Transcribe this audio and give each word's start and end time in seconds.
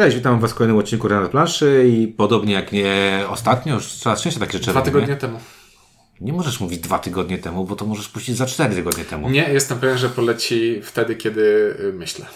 Cześć, 0.00 0.16
witam 0.16 0.40
Was 0.40 0.50
w 0.50 0.54
kolejnym 0.54 0.78
odcinku 0.78 1.08
na 1.08 1.28
planszy 1.28 1.88
i 1.88 2.08
podobnie 2.08 2.54
jak 2.54 2.72
nie 2.72 3.24
ostatnio, 3.28 3.74
już 3.74 3.92
coraz 3.92 4.22
częściej 4.22 4.40
takie 4.40 4.52
rzeczy 4.52 4.70
Dwa 4.70 4.82
tygodnie 4.82 5.16
temu. 5.16 5.40
Nie 6.20 6.32
możesz 6.32 6.60
mówić 6.60 6.80
dwa 6.80 6.98
tygodnie 6.98 7.38
temu, 7.38 7.64
bo 7.64 7.76
to 7.76 7.86
możesz 7.86 8.08
puścić 8.08 8.36
za 8.36 8.46
cztery 8.46 8.74
tygodnie 8.74 9.04
temu. 9.04 9.30
Nie, 9.30 9.52
jestem 9.52 9.78
pewien, 9.78 9.98
że 9.98 10.08
poleci 10.08 10.80
wtedy, 10.82 11.16
kiedy 11.16 11.40
y, 11.80 11.92
myślę. 11.92 12.26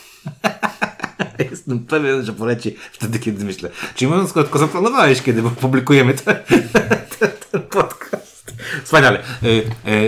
Jestem 1.51 1.79
pewien, 1.79 2.25
że 2.25 2.33
poleci 2.33 2.77
wtedy, 2.93 3.19
kiedy 3.19 3.45
myślę. 3.45 3.71
Czyli 3.95 4.11
mówiąc 4.11 4.33
krótko, 4.33 4.59
zaplanowałeś, 4.59 5.23
kiedy 5.23 5.43
publikujemy 5.43 6.15
ten, 6.15 6.37
ten, 7.19 7.31
ten 7.51 7.63
podcast. 7.63 8.24
Wspaniale. 8.85 9.19
Y, 9.43 9.63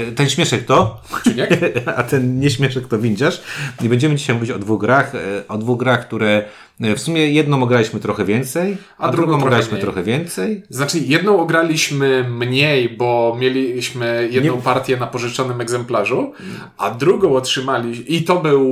y, 0.08 0.12
Ten 0.12 0.28
śmieszek 0.30 0.64
to, 0.64 1.00
a 1.96 2.02
ten 2.02 2.40
nieśmieszek 2.40 2.88
to 2.88 2.98
windziarz. 2.98 3.42
I 3.82 3.88
będziemy 3.88 4.14
dzisiaj 4.14 4.34
mówić 4.36 4.50
o 4.50 4.58
dwóch 4.58 4.80
grach, 4.80 5.14
y, 5.14 5.18
o 5.48 5.58
dwóch 5.58 5.78
grach, 5.78 6.06
które 6.06 6.44
w 6.80 6.98
sumie 7.00 7.30
jedną 7.30 7.62
ograliśmy 7.62 8.00
trochę 8.00 8.24
więcej, 8.24 8.76
a, 8.98 9.02
A 9.02 9.08
drugą 9.08 9.16
drugą 9.16 9.32
trochę 9.32 9.46
ograliśmy 9.46 9.72
mniej. 9.72 9.82
trochę 9.82 10.02
więcej. 10.02 10.62
Znaczy, 10.70 10.98
jedną 10.98 11.40
ograliśmy 11.40 12.24
mniej, 12.30 12.88
bo 12.88 13.36
mieliśmy 13.40 14.28
jedną 14.32 14.56
Nie- 14.56 14.62
partię 14.62 14.96
na 14.96 15.06
pożyczonym 15.06 15.60
egzemplarzu, 15.60 16.32
a 16.78 16.90
drugą 16.90 17.36
otrzymaliśmy. 17.36 18.04
I 18.04 18.22
to 18.24 18.36
był. 18.40 18.66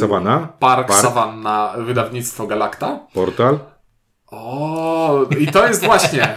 Savanna, 0.00 0.48
Park, 0.58 0.88
Park. 0.88 1.00
Savanna, 1.02 1.74
wydawnictwo 1.78 2.46
Galacta. 2.46 3.00
Portal. 3.14 3.58
O, 4.30 5.26
i 5.38 5.46
to 5.46 5.68
jest 5.68 5.84
właśnie. 5.84 6.34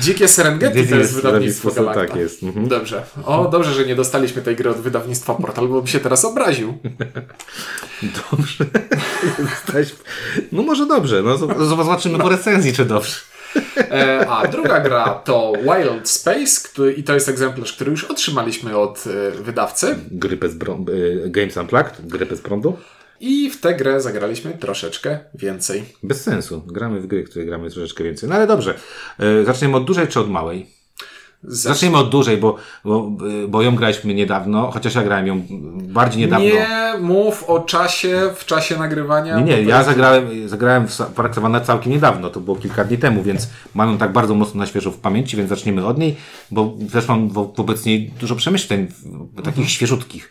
Dzikie 0.00 0.28
Serengeti 0.28 0.86
to 0.88 0.96
jest 0.96 1.14
wydawnictwo 1.14 1.70
Galacta. 1.70 2.06
Tak 2.06 2.16
jest. 2.16 2.42
Mhm. 2.42 2.68
Dobrze. 2.68 3.02
O, 3.24 3.48
dobrze, 3.48 3.74
że 3.74 3.86
nie 3.86 3.94
dostaliśmy 3.94 4.42
tej 4.42 4.56
gry 4.56 4.70
od 4.70 4.76
wydawnictwa 4.76 5.34
Portal, 5.34 5.68
bo 5.68 5.74
bym 5.74 5.86
się 5.86 6.00
teraz 6.00 6.24
obraził. 6.24 6.78
Dobrze. 8.30 8.64
No 10.52 10.62
może 10.62 10.86
dobrze. 10.86 11.22
No, 11.22 11.36
zobaczymy 11.66 12.18
po 12.18 12.28
recenzji, 12.28 12.72
czy 12.72 12.84
dobrze. 12.84 13.16
E, 13.76 14.26
a 14.28 14.46
druga 14.48 14.80
gra 14.80 15.04
to 15.24 15.52
Wild 15.62 16.08
Space 16.08 16.68
który, 16.68 16.92
i 16.92 17.02
to 17.02 17.14
jest 17.14 17.28
egzemplarz, 17.28 17.72
który 17.72 17.90
już 17.90 18.04
otrzymaliśmy 18.04 18.76
od 18.78 19.04
e, 19.06 19.30
wydawcy. 19.30 19.98
Gry 20.10 20.36
bez 20.36 20.54
brą- 20.54 20.88
y, 20.90 21.30
Games 21.30 21.56
Unplugged, 21.56 22.06
gry 22.06 22.26
bez 22.26 22.40
prądu. 22.40 22.76
I 23.20 23.50
w 23.50 23.60
tę 23.60 23.74
grę 23.74 24.00
zagraliśmy 24.00 24.52
troszeczkę 24.52 25.18
więcej. 25.34 25.84
Bez 26.02 26.22
sensu. 26.22 26.62
Gramy 26.66 27.00
w 27.00 27.06
gry, 27.06 27.24
które 27.24 27.44
gramy 27.44 27.70
troszeczkę 27.70 28.04
więcej. 28.04 28.28
No 28.28 28.34
ale 28.34 28.46
dobrze. 28.46 28.74
Y, 29.20 29.44
Zaczniemy 29.44 29.76
od 29.76 29.84
dużej 29.84 30.08
czy 30.08 30.20
od 30.20 30.30
małej? 30.30 30.66
Za... 31.42 31.68
Zacznijmy 31.68 31.96
od 31.98 32.10
dużej, 32.10 32.36
bo, 32.36 32.56
bo, 32.84 33.10
bo 33.48 33.62
ją 33.62 33.76
graliśmy 33.76 34.14
niedawno, 34.14 34.70
chociaż 34.70 34.94
ja 34.94 35.02
grałem 35.02 35.26
ją 35.26 35.42
bardziej 35.82 36.20
niedawno. 36.20 36.44
Nie 36.46 36.68
mów 37.00 37.44
o 37.44 37.60
czasie 37.60 38.30
w 38.34 38.44
czasie 38.44 38.76
nagrywania. 38.78 39.36
Nie, 39.40 39.44
nie, 39.44 39.62
ja 39.62 39.76
jest- 39.76 39.88
zagrałem, 39.88 40.48
zagrałem 40.48 40.88
w 40.88 40.96
Park 41.14 41.34
Savannah 41.34 41.64
całkiem 41.64 41.92
niedawno, 41.92 42.30
to 42.30 42.40
było 42.40 42.56
kilka 42.56 42.84
dni 42.84 42.98
temu, 42.98 43.22
więc 43.22 43.48
mam 43.74 43.90
ją 43.90 43.98
tak 43.98 44.12
bardzo 44.12 44.34
mocno 44.34 44.58
na 44.60 44.66
świeżo 44.66 44.90
w 44.90 44.96
pamięci, 44.98 45.36
więc 45.36 45.48
zaczniemy 45.48 45.86
od 45.86 45.98
niej, 45.98 46.16
bo 46.50 46.74
też 46.92 47.08
mam 47.08 47.28
wo- 47.28 47.52
wobec 47.56 47.84
niej 47.84 48.10
dużo 48.20 48.36
przemyśleń, 48.36 48.86
takich 49.36 49.48
Mhm. 49.48 49.66
świeżutkich, 49.68 50.30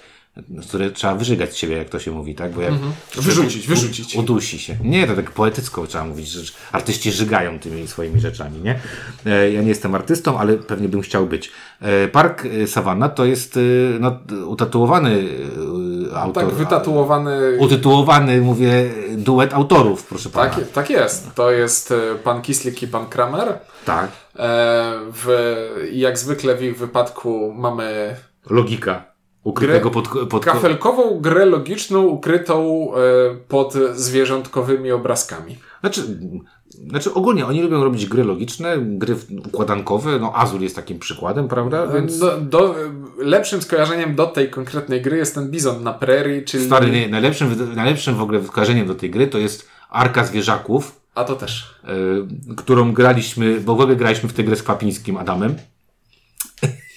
które 0.69 0.91
trzeba 0.91 1.15
wyżygać 1.15 1.53
z 1.53 1.55
siebie, 1.55 1.77
jak 1.77 1.89
to 1.89 1.99
się 1.99 2.11
mówi, 2.11 2.35
tak? 2.35 2.51
Bo 2.51 2.61
jak 2.61 2.73
Wyrzucić, 3.15 3.67
wyrzucić. 3.67 4.15
udusi 4.15 4.59
się. 4.59 4.77
Nie, 4.83 5.07
to 5.07 5.15
tak 5.15 5.31
poetycko 5.31 5.87
trzeba 5.87 6.05
mówić, 6.05 6.27
że 6.27 6.51
artyści 6.71 7.11
żygają 7.11 7.59
tymi 7.59 7.87
swoimi 7.87 8.19
rzeczami, 8.19 8.61
nie? 8.61 8.79
E, 9.25 9.51
Ja 9.51 9.61
nie 9.61 9.67
jestem 9.69 9.95
artystą, 9.95 10.39
ale 10.39 10.57
pewnie 10.57 10.89
bym 10.89 11.01
chciał 11.01 11.25
być. 11.25 11.51
E, 11.81 12.07
Park 12.07 12.45
e, 12.45 12.67
Savannah 12.67 13.13
to 13.13 13.25
jest 13.25 13.59
no, 13.99 14.19
utatuowany 14.45 15.23
autor. 16.15 16.43
Tak, 16.45 16.53
wytatuowany. 16.53 17.57
Utytułowany, 17.59 18.41
mówię, 18.41 18.89
duet 19.17 19.53
autorów, 19.53 20.03
proszę 20.05 20.29
pana. 20.29 20.49
Tak, 20.49 20.71
tak 20.73 20.89
jest. 20.89 21.35
To 21.35 21.51
jest 21.51 21.93
pan 22.23 22.41
Kislik 22.41 22.83
i 22.83 22.87
pan 22.87 23.05
Kramer. 23.07 23.59
tak. 23.85 24.11
W, 25.13 25.55
jak 25.91 26.17
zwykle 26.19 26.55
w 26.55 26.63
ich 26.63 26.77
wypadku 26.77 27.53
mamy 27.57 28.15
Logika. 28.49 29.03
Ukrytego 29.47 29.91
pod, 29.91 30.07
pod 30.29 30.45
kafelkową 30.45 31.19
grę 31.19 31.45
logiczną 31.45 32.01
ukrytą 32.01 32.87
e, 32.93 32.97
pod 33.47 33.73
zwierzątkowymi 33.93 34.91
obrazkami. 34.91 35.57
Znaczy, 35.79 36.01
znaczy 36.89 37.13
ogólnie 37.13 37.45
oni 37.45 37.61
lubią 37.61 37.83
robić 37.83 38.05
gry 38.05 38.23
logiczne, 38.23 38.77
gry 38.77 39.15
układankowe. 39.47 40.19
No 40.19 40.35
Azul 40.35 40.61
jest 40.61 40.75
takim 40.75 40.99
przykładem, 40.99 41.47
prawda? 41.47 41.87
Więc 41.87 42.19
Do, 42.19 42.37
do, 42.37 42.75
lepszym 43.17 43.61
skojarzeniem 43.61 44.15
do 44.15 44.25
tej 44.25 44.49
konkretnej 44.49 45.01
gry 45.01 45.17
jest 45.17 45.35
ten 45.35 45.51
bizon 45.51 45.83
na 45.83 45.93
prairie, 45.93 46.41
czyli... 46.41 46.65
stary, 46.65 46.91
nie, 46.91 47.09
najlepszym, 47.09 47.75
najlepszym 47.75 48.15
w 48.15 48.21
ogóle 48.21 48.43
skojarzeniem 48.43 48.87
do 48.87 48.95
tej 48.95 49.11
gry 49.11 49.27
to 49.27 49.37
jest 49.37 49.67
Arka 49.89 50.23
Zwierzaków, 50.23 51.01
A 51.15 51.23
to 51.23 51.35
też. 51.35 51.75
y, 52.51 52.55
którą 52.55 52.93
graliśmy, 52.93 53.59
bo 53.59 53.75
w 53.75 53.81
ogóle 53.81 53.95
graliśmy 53.95 54.29
w 54.29 54.33
tę 54.33 54.43
grę 54.43 54.55
z 54.55 54.63
Kwapińskim 54.63 55.17
Adamem. 55.17 55.55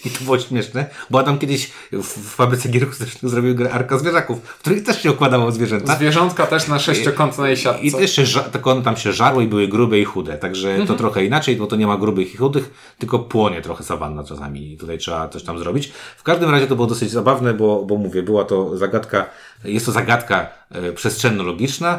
I 0.05 0.11
to 0.11 0.25
było 0.25 0.39
śmieszne, 0.39 0.87
bo 1.11 1.21
Adam 1.21 1.39
kiedyś 1.39 1.71
w, 1.93 2.35
fabryce 2.35 2.69
gier 2.69 2.83
akustycznych 2.83 3.31
zrobił 3.31 3.55
grę 3.55 3.73
Arka 3.73 3.99
Zwierzaków, 3.99 4.39
w 4.43 4.59
której 4.59 4.83
też 4.83 5.03
się 5.03 5.13
układało 5.13 5.53
zwierzęta. 5.53 5.97
Zwierzątka 5.97 6.47
też 6.47 6.69
na 6.69 6.79
sześciokątnej 6.79 7.57
siatce. 7.57 7.83
I 7.83 7.93
też 7.93 8.13
się, 8.13 8.25
tylko 8.53 8.71
one 8.71 8.83
tam 8.83 8.97
się 8.97 9.13
żarły 9.13 9.45
i 9.45 9.47
były 9.47 9.69
grube 9.69 9.99
i 9.99 10.05
chude, 10.05 10.39
także 10.39 10.87
to 10.87 10.95
trochę 10.95 11.25
inaczej, 11.25 11.57
bo 11.57 11.67
to 11.67 11.77
nie 11.77 11.87
ma 11.87 11.97
grubych 11.97 12.35
i 12.35 12.37
chudych, 12.37 12.95
tylko 12.99 13.19
płonie 13.19 13.63
trochę 13.63 13.85
sawanna 13.85 14.25
czasami 14.25 14.73
i 14.73 14.79
tutaj 14.79 14.99
trzeba 14.99 15.29
coś 15.29 15.43
tam 15.43 15.59
zrobić. 15.59 15.93
W 16.17 16.23
każdym 16.23 16.51
razie 16.51 16.67
to 16.67 16.77
było 16.77 16.89
dosyć 16.89 17.11
zabawne, 17.11 17.55
bo, 17.55 17.85
bo 17.85 17.97
mówię, 17.97 18.23
była 18.23 18.45
to 18.45 18.79
zagadka, 18.79 19.27
jest 19.65 19.87
to 19.87 19.93
zagadka 19.93 20.47
e, 20.71 20.93
przestrzenno-logiczna, 20.93 21.99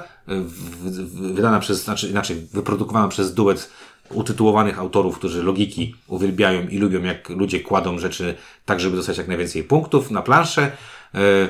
wydana 1.33 1.59
przez, 1.59 1.83
znaczy 1.83 2.09
inaczej, 2.09 2.47
wyprodukowana 2.53 3.07
przez 3.07 3.33
duet 3.33 3.69
utytułowanych 4.13 4.79
autorów, 4.79 5.17
którzy 5.17 5.43
logiki 5.43 5.95
uwielbiają 6.07 6.67
i 6.67 6.77
lubią, 6.77 7.03
jak 7.03 7.29
ludzie 7.29 7.59
kładą 7.59 7.99
rzeczy 7.99 8.35
tak, 8.65 8.79
żeby 8.79 8.95
dostać 8.95 9.17
jak 9.17 9.27
najwięcej 9.27 9.63
punktów 9.63 10.11
na 10.11 10.21
planszę. 10.21 10.71
E, 11.15 11.49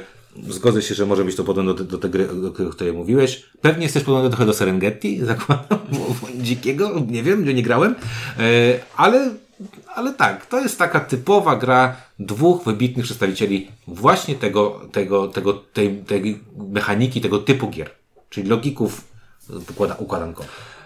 Zgodzę 0.50 0.82
się, 0.82 0.96
że 0.96 1.06
może 1.06 1.26
być 1.26 1.36
to 1.36 1.44
podobne 1.44 1.74
do, 1.74 1.84
do 1.84 1.98
tej 1.98 2.12
gry, 2.12 2.28
o 2.68 2.72
której 2.72 2.94
mówiłeś. 2.94 3.46
Pewnie 3.62 3.84
jesteś 3.84 4.04
podobny 4.04 4.30
trochę 4.30 4.46
do 4.46 4.54
Serengeti, 4.54 5.20
zakładam, 5.26 5.80
dzikiego, 6.36 6.92
nie 7.08 7.24
wiem, 7.24 7.46
nie 7.46 7.64
grałem, 7.64 7.96
e, 8.40 8.44
ale, 8.98 9.32
ale 9.96 10.14
tak, 10.14 10.46
to 10.46 10.60
jest 10.60 10.78
taka 10.78 11.00
typowa 11.00 11.56
gra 11.56 11.96
dwóch 12.20 12.64
wybitnych 12.64 13.06
przedstawicieli 13.06 13.68
właśnie 13.88 14.36
tego, 14.36 14.82
tego, 14.92 15.28
tego, 15.28 15.54
tej, 15.54 15.98
tej 15.98 16.40
mechaniki, 16.58 17.22
tego 17.22 17.40
typu 17.40 17.70
gier, 17.70 17.90
czyli 18.30 18.50
logików 18.50 19.02
układa, 19.72 19.96
układankowych. 19.96 20.81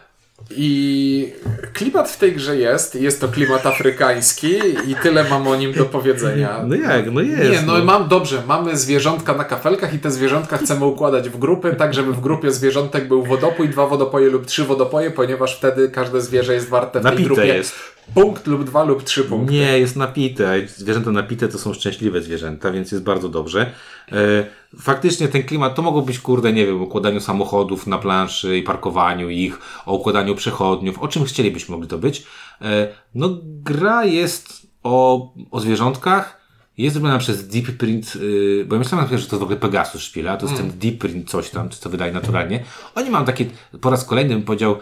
I 0.51 1.33
klimat 1.73 2.09
w 2.09 2.17
tej 2.17 2.33
grze 2.33 2.57
jest, 2.57 2.95
jest 2.95 3.21
to 3.21 3.27
klimat 3.27 3.65
afrykański 3.65 4.55
i 4.87 4.95
tyle 4.95 5.23
mam 5.23 5.47
o 5.47 5.55
nim 5.55 5.73
do 5.73 5.85
powiedzenia. 5.85 6.63
No 6.67 6.75
jak, 6.75 7.11
no 7.11 7.21
jest. 7.21 7.51
Nie, 7.51 7.61
no 7.61 7.85
mam 7.85 8.07
dobrze, 8.07 8.43
mamy 8.47 8.77
zwierzątka 8.77 9.33
na 9.33 9.43
kafelkach 9.43 9.93
i 9.93 9.99
te 9.99 10.11
zwierzątka 10.11 10.57
chcemy 10.57 10.85
układać 10.85 11.29
w 11.29 11.37
grupy, 11.37 11.75
tak 11.77 11.93
żeby 11.93 12.13
w 12.13 12.19
grupie 12.19 12.51
zwierzątek 12.51 13.07
był 13.07 13.23
wodopój, 13.23 13.69
dwa 13.69 13.87
wodopoje 13.87 14.29
lub 14.29 14.45
trzy 14.45 14.63
wodopoje, 14.63 15.11
ponieważ 15.11 15.57
wtedy 15.57 15.89
każde 15.89 16.21
zwierzę 16.21 16.53
jest 16.53 16.69
warte 16.69 16.99
w 16.99 17.03
tej 17.03 17.11
Napite 17.11 17.27
grupie 17.27 17.45
jest. 17.45 17.94
Punkt 18.13 18.47
lub 18.47 18.63
dwa 18.63 18.83
lub 18.83 19.03
trzy 19.03 19.23
punkty. 19.23 19.53
Nie, 19.53 19.79
jest 19.79 19.95
napite. 19.95 20.67
Zwierzęta 20.67 21.11
napite 21.11 21.47
to 21.47 21.57
są 21.57 21.73
szczęśliwe 21.73 22.21
zwierzęta, 22.21 22.71
więc 22.71 22.91
jest 22.91 23.03
bardzo 23.03 23.29
dobrze. 23.29 23.71
E, 24.11 24.45
faktycznie 24.79 25.27
ten 25.27 25.43
klimat 25.43 25.75
to 25.75 25.81
mogło 25.81 26.01
być, 26.01 26.19
kurde, 26.19 26.53
nie 26.53 26.65
wiem, 26.65 26.81
o 26.81 26.83
układaniu 26.83 27.19
samochodów 27.19 27.87
na 27.87 27.97
planszy 27.97 28.57
i 28.57 28.63
parkowaniu 28.63 29.29
ich, 29.29 29.59
o 29.85 29.95
układaniu 29.95 30.35
przechodniów, 30.35 30.99
o 30.99 31.07
czym 31.07 31.23
chcielibyśmy 31.23 31.75
mogli 31.75 31.87
to 31.87 31.97
być. 31.97 32.23
E, 32.61 32.87
no, 33.15 33.29
gra 33.43 34.05
jest 34.05 34.67
o, 34.83 35.33
o 35.51 35.59
zwierzątkach. 35.59 36.45
Jest 36.77 36.93
zrobiona 36.93 37.17
przez 37.17 37.47
Deep 37.47 37.77
Print, 37.77 38.15
yy, 38.15 38.65
bo 38.67 38.75
ja 38.75 38.79
myślałem, 38.79 39.03
na 39.03 39.07
przykład, 39.07 39.21
że 39.21 39.27
to 39.27 39.39
w 39.39 39.43
ogóle 39.43 39.57
Pegasus 39.57 40.01
szpila, 40.01 40.37
to 40.37 40.45
jest 40.45 40.57
ten 40.57 40.71
Deep 40.79 40.97
Print 40.97 41.29
coś 41.29 41.49
tam, 41.49 41.69
czy 41.69 41.81
to 41.81 41.89
wydaje 41.89 42.13
naturalnie. 42.13 42.63
Oni 42.95 43.09
mają 43.09 43.25
takie, 43.25 43.45
po 43.81 43.89
raz 43.89 44.05
kolejny 44.05 44.33
bym 44.33 44.43
powiedział, 44.43 44.75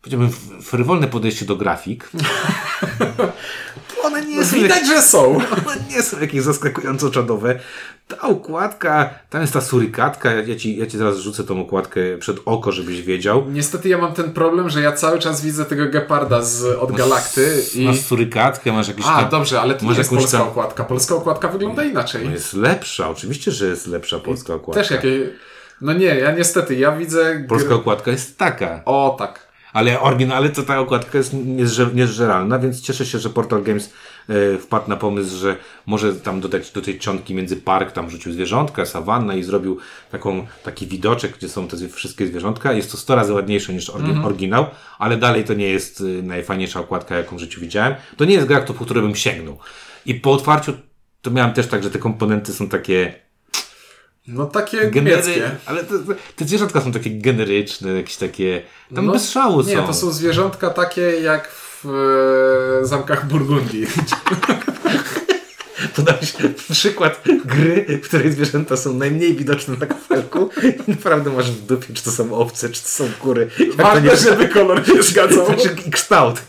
powiedziałbym, 0.00 0.30
frywolne 0.62 1.08
podejście 1.08 1.44
do 1.46 1.56
grafik. 1.56 2.10
One 4.04 4.24
nie 4.26 4.44
są, 4.44 4.56
Widać, 4.56 4.86
że 4.86 5.02
są. 5.02 5.36
one 5.66 5.76
nie 5.90 6.02
są 6.02 6.20
jakieś 6.20 6.42
zaskakująco 6.42 7.10
czadowe. 7.10 7.58
Ta 8.08 8.20
okładka, 8.20 9.10
tam 9.30 9.40
jest 9.40 9.52
ta 9.52 9.60
surykatka, 9.60 10.32
ja 10.32 10.56
ci, 10.56 10.76
ja 10.76 10.86
ci 10.86 10.98
zaraz 10.98 11.18
rzucę 11.18 11.44
tą 11.44 11.60
okładkę 11.60 12.00
przed 12.18 12.36
oko, 12.44 12.72
żebyś 12.72 13.02
wiedział. 13.02 13.44
Niestety 13.48 13.88
ja 13.88 13.98
mam 13.98 14.12
ten 14.12 14.32
problem, 14.32 14.70
że 14.70 14.80
ja 14.80 14.92
cały 14.92 15.18
czas 15.18 15.42
widzę 15.42 15.64
tego 15.64 15.86
geparda 15.86 16.42
z, 16.42 16.64
od 16.64 16.92
Galakty 16.92 17.62
i... 17.74 17.86
Masz 17.86 18.00
surykatkę, 18.00 18.72
masz 18.72 18.88
jakieś 18.88 19.06
A, 19.08 19.20
tam... 19.20 19.30
dobrze, 19.30 19.60
ale 19.60 19.74
to 19.74 19.92
jest 19.92 20.10
polska 20.10 20.38
tam- 20.38 20.48
okładka. 20.48 20.84
Polska 20.84 21.14
okładka 21.14 21.48
wygląda 21.48 21.84
inaczej. 21.84 22.24
No 22.24 22.30
jest 22.30 22.52
lepsza, 22.52 23.10
oczywiście, 23.10 23.50
że 23.50 23.66
jest 23.66 23.86
lepsza 23.86 24.18
polska 24.18 24.54
okładka. 24.54 24.82
Też 24.82 24.90
jakie... 24.90 25.30
No 25.80 25.92
nie, 25.92 26.06
ja 26.06 26.32
niestety, 26.32 26.74
ja 26.74 26.92
widzę... 26.92 27.44
Polska 27.48 27.74
okładka 27.74 28.10
jest 28.10 28.38
taka. 28.38 28.82
O, 28.84 29.16
tak. 29.18 29.49
Ale 29.72 30.00
oryginalnie 30.00 30.48
to 30.50 30.62
ta 30.62 30.80
okładka 30.80 31.18
jest 31.18 31.34
niezże- 31.34 31.94
niezżeralna, 31.94 32.58
więc 32.58 32.80
cieszę 32.80 33.06
się, 33.06 33.18
że 33.18 33.30
Portal 33.30 33.62
Games 33.62 33.92
e, 34.28 34.58
wpadł 34.58 34.88
na 34.88 34.96
pomysł, 34.96 35.36
że 35.36 35.56
może 35.86 36.14
tam 36.14 36.40
dodać 36.40 36.70
do 36.70 36.80
tej 36.82 36.98
czcionki 36.98 37.34
między 37.34 37.56
park, 37.56 37.92
tam 37.92 38.10
rzucił 38.10 38.32
zwierzątka, 38.32 38.86
sawannę 38.86 39.38
i 39.38 39.42
zrobił 39.42 39.78
taką, 40.10 40.46
taki 40.64 40.86
widoczek, 40.86 41.36
gdzie 41.38 41.48
są 41.48 41.68
te 41.68 41.88
wszystkie 41.88 42.26
zwierzątka. 42.26 42.72
Jest 42.72 42.90
to 42.92 42.96
100 42.98 43.14
razy 43.14 43.32
ładniejsze 43.32 43.72
niż 43.72 43.90
orgi- 43.90 44.26
oryginał, 44.26 44.66
ale 44.98 45.16
dalej 45.16 45.44
to 45.44 45.54
nie 45.54 45.68
jest 45.68 46.00
y, 46.00 46.22
najfajniejsza 46.22 46.80
okładka, 46.80 47.16
jaką 47.16 47.36
w 47.36 47.40
życiu 47.40 47.60
widziałem. 47.60 47.94
To 48.16 48.24
nie 48.24 48.34
jest 48.34 48.46
gra, 48.46 48.60
po 48.60 48.84
której 48.84 49.02
bym 49.02 49.14
sięgnął. 49.16 49.58
I 50.06 50.14
po 50.14 50.32
otwarciu 50.32 50.72
to 51.22 51.30
miałem 51.30 51.52
też 51.54 51.66
tak, 51.66 51.82
że 51.82 51.90
te 51.90 51.98
komponenty 51.98 52.52
są 52.52 52.68
takie 52.68 53.14
No 54.32 54.46
takie 54.46 54.90
genery, 54.90 55.50
ale 55.66 55.84
te, 55.84 55.94
te- 56.36 56.44
zwierzątka 56.44 56.80
są 56.80 56.92
takie 56.92 57.10
generyczne, 57.10 57.92
jakieś 57.92 58.16
takie, 58.16 58.62
tam 58.94 59.06
No, 59.06 59.12
bez 59.12 59.30
szału 59.30 59.62
Nie, 59.62 59.76
są. 59.76 59.86
to 59.86 59.94
są 59.94 60.10
zwierzątka 60.12 60.70
takie 60.70 61.00
jak 61.00 61.48
w 61.84 61.86
e, 62.82 62.86
zamkach 62.86 63.28
Burgundii. 63.28 63.86
Podałeś 65.96 66.32
przykład 66.70 67.22
gry, 67.44 68.00
w 68.02 68.08
której 68.08 68.32
zwierzęta 68.32 68.76
są 68.76 68.94
najmniej 68.94 69.34
widoczne 69.34 69.76
na 69.80 69.86
kafelku 69.86 70.50
i 70.86 70.90
naprawdę 70.90 71.30
masz 71.30 71.50
w 71.50 71.66
dupie, 71.66 71.94
czy 71.94 72.04
to 72.04 72.10
są 72.10 72.34
owce, 72.34 72.68
czy 72.68 72.82
to 72.82 72.88
są 72.88 73.04
kury. 73.20 73.50
Ważne, 73.76 74.10
nie 74.10 74.16
żeby 74.16 74.48
kolor 74.48 74.86
się 74.86 75.02
zgadzał. 75.02 75.46
Znaczy, 75.54 75.76
I 75.86 75.90
kształt. 75.90 76.42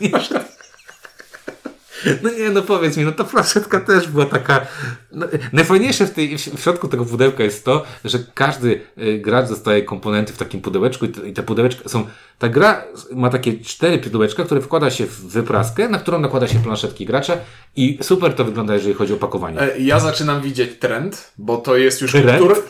No 2.22 2.30
nie, 2.30 2.50
no 2.50 2.62
powiedz 2.62 2.96
mi, 2.96 3.04
no 3.04 3.12
ta 3.12 3.24
flaszetka 3.24 3.80
też 3.80 4.08
była 4.08 4.26
taka... 4.26 4.66
No, 5.12 5.26
najfajniejsze 5.52 6.06
w, 6.06 6.10
tej, 6.10 6.38
w 6.38 6.60
środku 6.60 6.88
tego 6.88 7.04
pudełka 7.04 7.44
jest 7.44 7.64
to, 7.64 7.84
że 8.04 8.18
każdy 8.34 8.80
y, 8.98 9.18
gracz 9.18 9.48
dostaje 9.48 9.82
komponenty 9.82 10.32
w 10.32 10.36
takim 10.36 10.60
pudełeczku 10.60 11.04
i 11.04 11.08
te, 11.08 11.28
i 11.28 11.32
te 11.32 11.42
pudełeczka 11.42 11.88
są... 11.88 12.06
Ta 12.42 12.48
gra 12.48 12.84
ma 13.12 13.30
takie 13.30 13.58
cztery 13.58 13.98
pudełeczka, 13.98 14.44
które 14.44 14.60
wkłada 14.60 14.90
się 14.90 15.06
w 15.06 15.20
wypraskę, 15.20 15.88
na 15.88 15.98
którą 15.98 16.18
nakłada 16.20 16.48
się 16.48 16.58
planszetki 16.58 17.06
gracza 17.06 17.36
i 17.76 17.98
super 18.02 18.34
to 18.34 18.44
wygląda, 18.44 18.74
jeżeli 18.74 18.94
chodzi 18.94 19.12
o 19.12 19.16
pakowanie. 19.16 19.60
E, 19.60 19.78
Ja 19.78 20.00
zaczynam 20.00 20.40
widzieć 20.40 20.70
trend, 20.78 21.32
bo 21.38 21.56
to 21.56 21.76
jest 21.76 22.00
już 22.02 22.12
któr, 22.36 22.64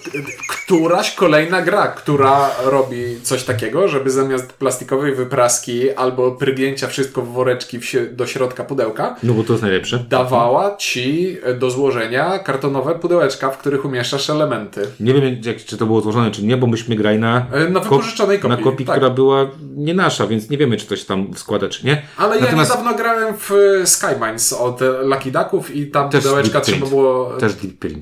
któraś 0.64 1.14
kolejna 1.14 1.62
gra, 1.62 1.86
która 1.86 2.50
robi 2.64 3.20
coś 3.22 3.44
takiego, 3.44 3.88
żeby 3.88 4.10
zamiast 4.10 4.52
plastikowej 4.52 5.14
wypraski 5.14 5.90
albo 5.90 6.30
prygnięcia 6.32 6.86
wszystko 6.88 7.22
w 7.22 7.28
woreczki 7.28 7.78
do 8.12 8.26
środka 8.26 8.64
pudełka, 8.64 9.16
No 9.22 9.32
bo 9.34 9.44
to 9.44 9.52
jest 9.52 9.62
najlepsze. 9.62 10.04
dawała 10.08 10.76
ci 10.76 11.36
do 11.58 11.70
złożenia 11.70 12.38
kartonowe 12.38 12.94
pudełeczka, 12.94 13.50
w 13.50 13.58
których 13.58 13.84
umieszczasz 13.84 14.30
elementy. 14.30 14.80
Nie 15.00 15.14
wiem, 15.14 15.40
jak, 15.44 15.64
czy 15.64 15.76
to 15.76 15.86
było 15.86 16.00
złożone, 16.00 16.30
czy 16.30 16.42
nie, 16.44 16.56
bo 16.56 16.66
myśmy 16.66 16.96
grali 16.96 17.18
na, 17.18 17.46
E, 17.52 17.68
na 17.68 17.80
wypożyczonej 17.80 18.38
kopii, 18.38 18.56
na 18.56 18.64
kopii 18.64 18.86
tak. 18.86 18.96
która 18.96 19.10
była 19.10 19.46
nie 19.62 19.94
nasza, 19.94 20.26
więc 20.26 20.50
nie 20.50 20.58
wiemy, 20.58 20.76
czy 20.76 20.96
się 20.96 21.04
tam 21.04 21.36
składa, 21.36 21.68
czy 21.68 21.86
nie. 21.86 22.02
Ale 22.16 22.40
Natomiast 22.40 22.70
ja 22.70 22.76
niedawno 22.76 22.98
grałem 22.98 23.34
w 23.38 23.52
e, 23.52 23.86
Skymines 23.86 24.52
od 24.52 24.82
e, 24.82 25.02
Lucky 25.02 25.32
Ducków 25.32 25.76
i 25.76 25.86
tam 25.86 26.10
Też 26.10 26.24
pudełeczka 26.24 26.60
trzeba 26.60 26.86
było... 26.86 27.36
też. 27.36 27.52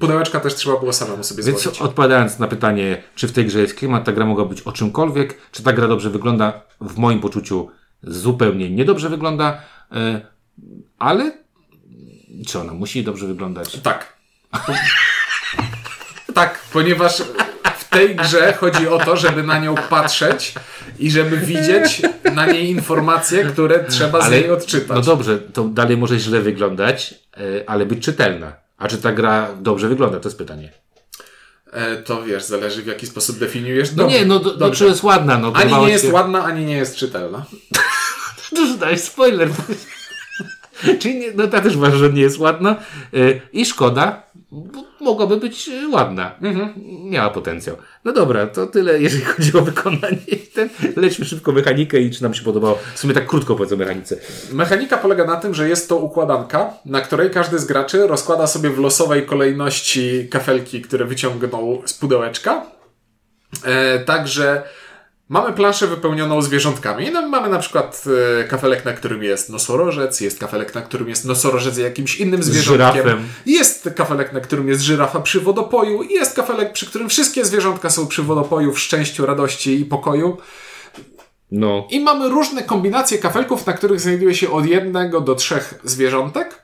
Pudełeczka 0.01 0.41
też 0.41 0.55
trzeba 0.55 0.81
było 0.81 0.93
samemu 0.93 1.25
sobie 1.25 1.43
Więc 1.43 1.63
złożyć. 1.63 1.83
odpowiadając 1.83 2.39
na 2.39 2.49
pytanie, 2.49 3.03
czy 3.15 3.29
w 3.29 3.33
tej 3.33 3.47
grze 3.47 3.61
jest 3.61 3.75
klimat, 3.75 4.05
ta 4.05 4.13
gra 4.13 4.27
mogła 4.27 4.45
być 4.45 4.63
o 4.63 4.73
czymkolwiek, 4.73 5.39
czy 5.53 5.63
ta 5.63 5.73
gra 5.73 5.89
dobrze 5.89 6.11
wygląda, 6.11 6.61
w 6.81 6.99
moim 6.99 7.21
poczuciu 7.21 7.71
zupełnie 8.03 8.71
niedobrze 8.71 9.09
wygląda, 9.09 9.63
e, 9.93 10.21
ale 10.99 11.33
czy 12.47 12.61
ona 12.61 12.73
musi 12.73 13.05
dobrze 13.05 13.27
wyglądać? 13.27 13.81
Tak. 13.81 14.17
tak, 16.35 16.61
ponieważ 16.73 17.23
tej 17.91 18.17
grze 18.17 18.53
chodzi 18.53 18.89
o 18.89 18.99
to, 18.99 19.17
żeby 19.17 19.43
na 19.43 19.59
nią 19.59 19.75
patrzeć 19.75 20.55
i 20.99 21.11
żeby 21.11 21.37
widzieć 21.37 22.03
na 22.35 22.47
niej 22.47 22.71
informacje, 22.71 23.45
które 23.45 23.85
trzeba 23.85 24.23
z 24.23 24.31
niej 24.31 24.51
odczytać. 24.51 24.97
No 24.97 25.03
dobrze, 25.03 25.39
to 25.39 25.65
dalej 25.65 25.97
może 25.97 26.19
źle 26.19 26.41
wyglądać, 26.41 27.15
e, 27.37 27.71
ale 27.71 27.87
być 27.87 28.05
czytelna. 28.05 28.53
A 28.79 28.89
czy 28.89 28.99
ta 28.99 29.13
gra 29.13 29.49
dobrze 29.61 29.89
wygląda? 29.89 30.21
To 30.21 30.29
jest 30.29 30.39
pytanie. 30.39 30.73
E, 31.73 31.97
to 31.97 32.23
wiesz, 32.23 32.45
zależy 32.45 32.83
w 32.83 32.87
jaki 32.87 33.07
sposób 33.07 33.39
definiujesz. 33.39 33.91
No 33.91 33.97
dobrze. 33.97 34.19
nie, 34.19 34.25
no, 34.27 34.39
do, 34.39 34.57
Dobrze. 34.57 34.79
czy 34.79 34.85
jest 34.85 35.03
ładna? 35.03 35.39
No, 35.39 35.53
Ani 35.55 35.75
nie 35.75 35.93
jest 35.93 36.05
się- 36.05 36.13
ładna, 36.13 36.45
ani 36.45 36.65
nie 36.65 36.77
jest 36.77 36.97
czytelna. 36.97 37.45
Dużo 38.57 38.75
dałeś 38.75 39.01
spoiler. 39.01 39.49
Czyli 41.01 41.15
nie, 41.19 41.33
no 41.35 41.47
ta 41.47 41.61
też 41.61 41.77
uważa, 41.77 41.97
że 41.97 42.13
nie 42.13 42.23
jest 42.23 42.39
ładna. 42.39 42.77
Yy, 43.13 43.41
I 43.53 43.67
szkoda, 43.67 44.23
bo 44.51 44.85
mogłaby 45.01 45.37
być 45.37 45.69
yy, 45.69 45.89
ładna. 45.89 46.35
Miała 47.05 47.31
potencjał. 47.31 47.77
No 48.05 48.13
dobra, 48.13 48.47
to 48.47 48.67
tyle, 48.67 49.01
jeżeli 49.01 49.25
chodzi 49.25 49.59
o 49.59 49.63
wykonanie. 49.63 50.19
Ten, 50.55 50.69
lećmy 50.97 51.25
szybko 51.25 51.53
mechanikę 51.53 52.01
i 52.01 52.11
czy 52.11 52.23
nam 52.23 52.35
się 52.35 52.45
podobało. 52.45 52.79
W 52.95 52.99
sumie 52.99 53.15
tak 53.15 53.27
krótko 53.27 53.55
powiedzmy 53.55 53.77
o 53.77 53.79
mechanice. 53.79 54.17
Mechanika 54.53 54.99
polega 54.99 55.25
na 55.25 55.37
tym, 55.37 55.55
że 55.55 55.69
jest 55.69 55.89
to 55.89 55.97
układanka, 55.97 56.71
na 56.85 57.01
której 57.01 57.31
każdy 57.31 57.59
z 57.59 57.65
graczy 57.65 58.07
rozkłada 58.07 58.47
sobie 58.47 58.71
w 58.71 58.79
losowej 58.79 59.27
kolejności 59.27 60.29
kafelki, 60.31 60.83
które 60.83 61.05
wyciągnął 61.05 61.83
z 61.87 61.95
pudełeczka. 61.95 62.67
E, 63.65 63.99
także 63.99 64.63
mamy 65.31 65.53
planszę 65.53 65.87
wypełnioną 65.87 66.43
zwierzątkami. 66.43 67.11
No, 67.11 67.29
mamy 67.29 67.49
na 67.49 67.59
przykład 67.59 68.05
e, 68.41 68.45
kafelek, 68.45 68.85
na 68.85 68.93
którym 68.93 69.23
jest 69.23 69.51
nosorożec, 69.51 70.21
jest 70.21 70.39
kafelek, 70.39 70.75
na 70.75 70.83
którym 70.83 71.09
jest 71.09 71.25
nosorożec 71.25 71.75
z 71.75 71.77
jakimś 71.77 72.17
innym 72.17 72.43
zwierzątkiem. 72.43 73.03
żyrafem. 73.03 73.29
Jest 73.47 73.91
kafelek, 73.97 74.33
na 74.33 74.41
którym 74.41 74.69
jest 74.69 74.83
żyrafa 74.83 75.21
przy 75.21 75.41
wodopoju. 75.41 76.03
Jest 76.03 76.37
kafelek, 76.37 76.73
przy 76.73 76.87
którym 76.87 77.09
wszystkie 77.09 77.45
zwierzątka 77.45 77.91
są 77.91 78.07
przy 78.07 78.23
wodopoju 78.23 78.73
w 78.73 78.79
szczęściu, 78.79 79.27
radości 79.27 79.81
i 79.81 79.85
pokoju. 79.85 80.37
No. 81.51 81.87
I 81.91 82.01
mamy 82.01 82.29
różne 82.29 82.63
kombinacje 82.63 83.19
kafelków, 83.19 83.67
na 83.67 83.73
których 83.73 84.01
znajduje 84.01 84.35
się 84.35 84.51
od 84.51 84.67
jednego 84.67 85.21
do 85.21 85.35
trzech 85.35 85.75
zwierzątek. 85.85 86.63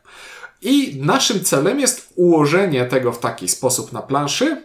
I 0.63 0.99
naszym 1.03 1.45
celem 1.45 1.81
jest 1.81 2.13
ułożenie 2.17 2.85
tego 2.85 3.13
w 3.13 3.19
taki 3.19 3.49
sposób 3.49 3.93
na 3.93 4.03
planszy, 4.03 4.63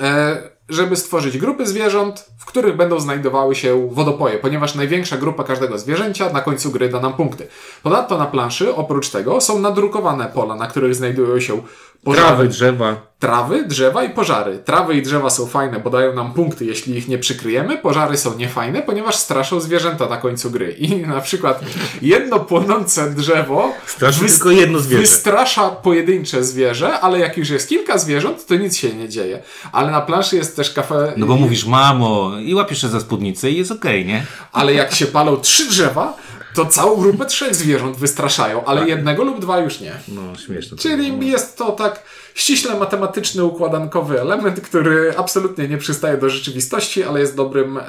e, 0.00 0.49
żeby 0.70 0.96
stworzyć 0.96 1.38
grupy 1.38 1.66
zwierząt, 1.66 2.30
w 2.38 2.44
których 2.44 2.76
będą 2.76 3.00
znajdowały 3.00 3.54
się 3.54 3.88
wodopoje, 3.92 4.38
ponieważ 4.38 4.74
największa 4.74 5.16
grupa 5.16 5.44
każdego 5.44 5.78
zwierzęcia 5.78 6.32
na 6.32 6.40
końcu 6.40 6.70
gry 6.70 6.88
da 6.88 7.00
nam 7.00 7.12
punkty. 7.12 7.46
Ponadto 7.82 8.18
na 8.18 8.26
planszy, 8.26 8.74
oprócz 8.74 9.08
tego, 9.08 9.40
są 9.40 9.58
nadrukowane 9.58 10.26
pola, 10.34 10.54
na 10.54 10.66
których 10.66 10.94
znajdują 10.94 11.40
się 11.40 11.62
pożary, 12.04 12.26
Trawy, 12.26 12.48
drzewa. 12.48 13.10
Trawy, 13.18 13.64
drzewa 13.64 14.04
i 14.04 14.10
pożary. 14.10 14.58
Trawy 14.58 14.94
i 14.94 15.02
drzewa 15.02 15.30
są 15.30 15.46
fajne, 15.46 15.80
bo 15.80 15.90
dają 15.90 16.14
nam 16.14 16.32
punkty, 16.32 16.64
jeśli 16.64 16.96
ich 16.96 17.08
nie 17.08 17.18
przykryjemy. 17.18 17.78
Pożary 17.78 18.16
są 18.16 18.36
niefajne, 18.36 18.82
ponieważ 18.82 19.16
straszą 19.16 19.60
zwierzęta 19.60 20.08
na 20.08 20.16
końcu 20.16 20.50
gry. 20.50 20.72
I 20.72 20.96
na 21.06 21.20
przykład 21.20 21.60
jedno 22.02 22.40
płonące 22.40 23.10
drzewo 23.10 23.72
Straszy 23.86 24.24
tylko 24.24 24.50
jedno 24.50 24.78
zwierzę. 24.78 25.00
wystrasza 25.02 25.68
pojedyncze 25.70 26.44
zwierzę, 26.44 27.00
ale 27.00 27.18
jak 27.18 27.36
już 27.36 27.48
jest 27.50 27.68
kilka 27.68 27.98
zwierząt, 27.98 28.46
to 28.46 28.56
nic 28.56 28.76
się 28.76 28.94
nie 28.94 29.08
dzieje. 29.08 29.42
Ale 29.72 29.90
na 29.90 30.00
planszy 30.00 30.36
jest 30.36 30.56
też 30.56 30.70
kafe... 30.70 31.12
No 31.16 31.26
bo 31.26 31.36
mówisz, 31.36 31.66
mamo, 31.66 32.32
i 32.44 32.54
łapiesz 32.54 32.80
się 32.80 32.88
za 32.88 33.00
spódnicę 33.00 33.50
i 33.50 33.56
jest 33.56 33.70
okej, 33.72 34.06
nie? 34.06 34.26
Ale 34.52 34.74
jak 34.74 34.92
się 34.94 35.06
palą 35.06 35.36
trzy 35.36 35.68
drzewa, 35.68 36.16
to 36.64 36.66
całą 36.66 36.96
grupę 36.96 37.26
trzech 37.26 37.54
zwierząt 37.54 37.96
wystraszają, 37.96 38.64
ale 38.64 38.88
jednego 38.88 39.24
lub 39.24 39.40
dwa 39.40 39.58
już 39.58 39.80
nie. 39.80 39.92
No, 40.08 40.36
śmieszne. 40.36 40.76
to 40.76 40.82
Czyli 40.82 41.12
było. 41.12 41.22
jest 41.30 41.58
to 41.58 41.72
tak 41.72 42.02
ściśle 42.34 42.74
matematyczny, 42.74 43.44
układankowy 43.44 44.20
element, 44.20 44.60
który 44.60 45.14
absolutnie 45.16 45.68
nie 45.68 45.78
przystaje 45.78 46.16
do 46.16 46.30
rzeczywistości, 46.30 47.04
ale 47.04 47.20
jest 47.20 47.36
dobrym, 47.36 47.78
e, 47.78 47.82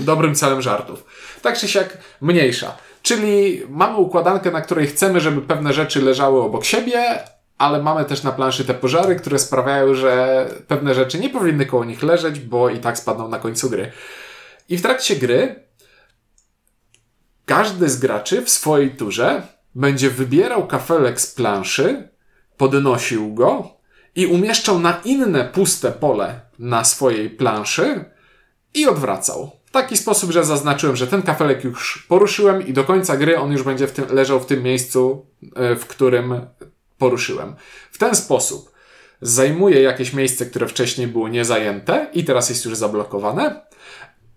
dobrym 0.00 0.34
celem 0.34 0.62
żartów. 0.62 1.04
Tak 1.42 1.58
czy 1.58 1.68
siak 1.68 1.98
mniejsza. 2.20 2.76
Czyli 3.02 3.62
mamy 3.68 3.96
układankę, 3.96 4.50
na 4.50 4.60
której 4.60 4.86
chcemy, 4.86 5.20
żeby 5.20 5.42
pewne 5.42 5.72
rzeczy 5.72 6.02
leżały 6.02 6.42
obok 6.42 6.64
siebie, 6.64 7.18
ale 7.58 7.82
mamy 7.82 8.04
też 8.04 8.22
na 8.22 8.32
planszy 8.32 8.64
te 8.64 8.74
pożary, 8.74 9.16
które 9.16 9.38
sprawiają, 9.38 9.94
że 9.94 10.46
pewne 10.68 10.94
rzeczy 10.94 11.18
nie 11.18 11.30
powinny 11.30 11.66
koło 11.66 11.84
nich 11.84 12.02
leżeć, 12.02 12.40
bo 12.40 12.68
i 12.68 12.78
tak 12.78 12.98
spadną 12.98 13.28
na 13.28 13.38
końcu 13.38 13.70
gry. 13.70 13.92
I 14.68 14.78
w 14.78 14.82
trakcie 14.82 15.16
gry 15.16 15.69
każdy 17.50 17.88
z 17.88 17.98
graczy 17.98 18.42
w 18.42 18.50
swojej 18.50 18.90
turze 18.90 19.42
będzie 19.74 20.10
wybierał 20.10 20.66
kafelek 20.66 21.20
z 21.20 21.34
planszy, 21.34 22.08
podnosił 22.56 23.34
go 23.34 23.76
i 24.14 24.26
umieszczał 24.26 24.78
na 24.78 25.00
inne 25.04 25.44
puste 25.44 25.92
pole 25.92 26.40
na 26.58 26.84
swojej 26.84 27.30
planszy 27.30 28.04
i 28.74 28.86
odwracał. 28.86 29.50
W 29.64 29.70
taki 29.70 29.96
sposób, 29.96 30.30
że 30.30 30.44
zaznaczyłem, 30.44 30.96
że 30.96 31.06
ten 31.06 31.22
kafelek 31.22 31.64
już 31.64 32.06
poruszyłem 32.08 32.66
i 32.66 32.72
do 32.72 32.84
końca 32.84 33.16
gry 33.16 33.38
on 33.38 33.52
już 33.52 33.62
będzie 33.62 33.86
w 33.86 33.92
tym, 33.92 34.04
leżał 34.10 34.40
w 34.40 34.46
tym 34.46 34.62
miejscu, 34.62 35.26
e, 35.56 35.76
w 35.76 35.86
którym 35.86 36.40
poruszyłem. 36.98 37.54
W 37.90 37.98
ten 37.98 38.14
sposób 38.14 38.72
zajmuję 39.20 39.82
jakieś 39.82 40.12
miejsce, 40.12 40.46
które 40.46 40.68
wcześniej 40.68 41.06
było 41.06 41.28
niezajęte 41.28 42.10
i 42.12 42.24
teraz 42.24 42.50
jest 42.50 42.64
już 42.64 42.76
zablokowane 42.76 43.60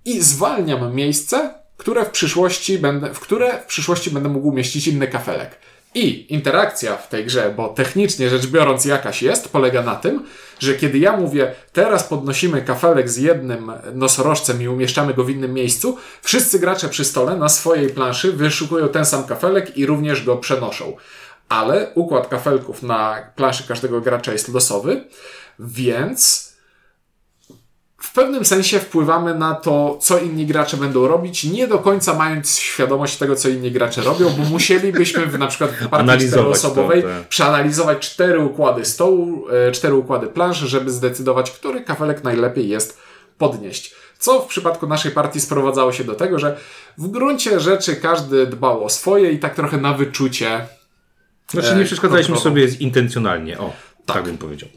i 0.05 0.22
zwalniam 0.22 0.96
miejsce, 0.96 1.62
które 1.83 2.05
w 2.05 2.09
przyszłości 2.09 2.79
będę, 2.79 3.13
w 3.13 3.19
które 3.19 3.59
w 3.61 3.65
przyszłości 3.65 4.11
będę 4.11 4.29
mógł 4.29 4.47
umieścić 4.47 4.87
inny 4.87 5.07
kafelek. 5.07 5.51
I 5.95 6.33
interakcja 6.33 6.97
w 6.97 7.09
tej 7.09 7.25
grze, 7.25 7.53
bo 7.57 7.69
technicznie 7.69 8.29
rzecz 8.29 8.47
biorąc 8.47 8.85
jakaś 8.85 9.21
jest, 9.21 9.49
polega 9.49 9.81
na 9.81 9.95
tym, 9.95 10.25
że 10.59 10.75
kiedy 10.75 10.97
ja 10.97 11.17
mówię, 11.17 11.55
teraz 11.73 12.03
podnosimy 12.03 12.61
kafelek 12.61 13.09
z 13.09 13.17
jednym 13.17 13.71
nosorożcem 13.93 14.61
i 14.61 14.67
umieszczamy 14.67 15.13
go 15.13 15.23
w 15.23 15.29
innym 15.29 15.53
miejscu, 15.53 15.97
wszyscy 16.21 16.59
gracze 16.59 16.89
przy 16.89 17.05
stole 17.05 17.35
na 17.35 17.49
swojej 17.49 17.89
planszy 17.89 18.31
wyszukują 18.31 18.89
ten 18.89 19.05
sam 19.05 19.23
kafelek 19.23 19.77
i 19.77 19.85
również 19.85 20.25
go 20.25 20.37
przenoszą. 20.37 20.97
Ale 21.49 21.91
układ 21.95 22.27
kafelków 22.27 22.83
na 22.83 23.31
planszy 23.35 23.67
każdego 23.67 24.01
gracza 24.01 24.33
jest 24.33 24.53
losowy, 24.53 25.03
więc 25.59 26.52
w 28.03 28.12
pewnym 28.13 28.45
sensie 28.45 28.79
wpływamy 28.79 29.36
na 29.36 29.55
to, 29.55 29.98
co 30.01 30.19
inni 30.19 30.45
gracze 30.45 30.77
będą 30.77 31.07
robić, 31.07 31.43
nie 31.43 31.67
do 31.67 31.79
końca 31.79 32.13
mając 32.13 32.57
świadomość 32.57 33.17
tego, 33.17 33.36
co 33.36 33.50
inni 33.50 33.72
gracze 33.72 34.01
robią, 34.01 34.29
bo 34.29 34.43
musielibyśmy 34.43 35.25
w, 35.25 35.39
na 35.39 35.48
przykład 35.48 35.72
w 35.72 35.88
partii 35.88 36.27
czteroosobowej 36.27 37.03
tak. 37.03 37.27
przeanalizować 37.27 38.00
cztery 38.00 38.39
układy 38.39 38.86
stołu, 38.86 39.45
e, 39.50 39.72
cztery 39.72 39.95
układy 39.95 40.27
planszy, 40.27 40.67
żeby 40.67 40.91
zdecydować, 40.91 41.51
który 41.51 41.81
kafelek 41.81 42.24
najlepiej 42.24 42.69
jest 42.69 42.98
podnieść. 43.38 43.95
Co 44.19 44.41
w 44.41 44.48
przypadku 44.48 44.88
naszej 44.88 45.12
partii 45.12 45.39
sprowadzało 45.39 45.91
się 45.91 46.03
do 46.03 46.15
tego, 46.15 46.39
że 46.39 46.57
w 46.98 47.07
gruncie 47.07 47.60
rzeczy 47.60 47.95
każdy 47.95 48.48
dbał 48.48 48.83
o 48.83 48.89
swoje 48.89 49.31
i 49.31 49.39
tak 49.39 49.55
trochę 49.55 49.77
na 49.77 49.93
wyczucie. 49.93 50.67
Znaczy 51.48 51.75
nie 51.75 51.81
e, 51.81 51.86
przeszkadzaliśmy 51.86 52.38
sobie 52.38 52.67
intencjonalnie, 52.79 53.60
o, 53.60 53.74
tak, 54.05 54.15
tak 54.15 54.25
bym 54.25 54.38
powiedział. 54.38 54.69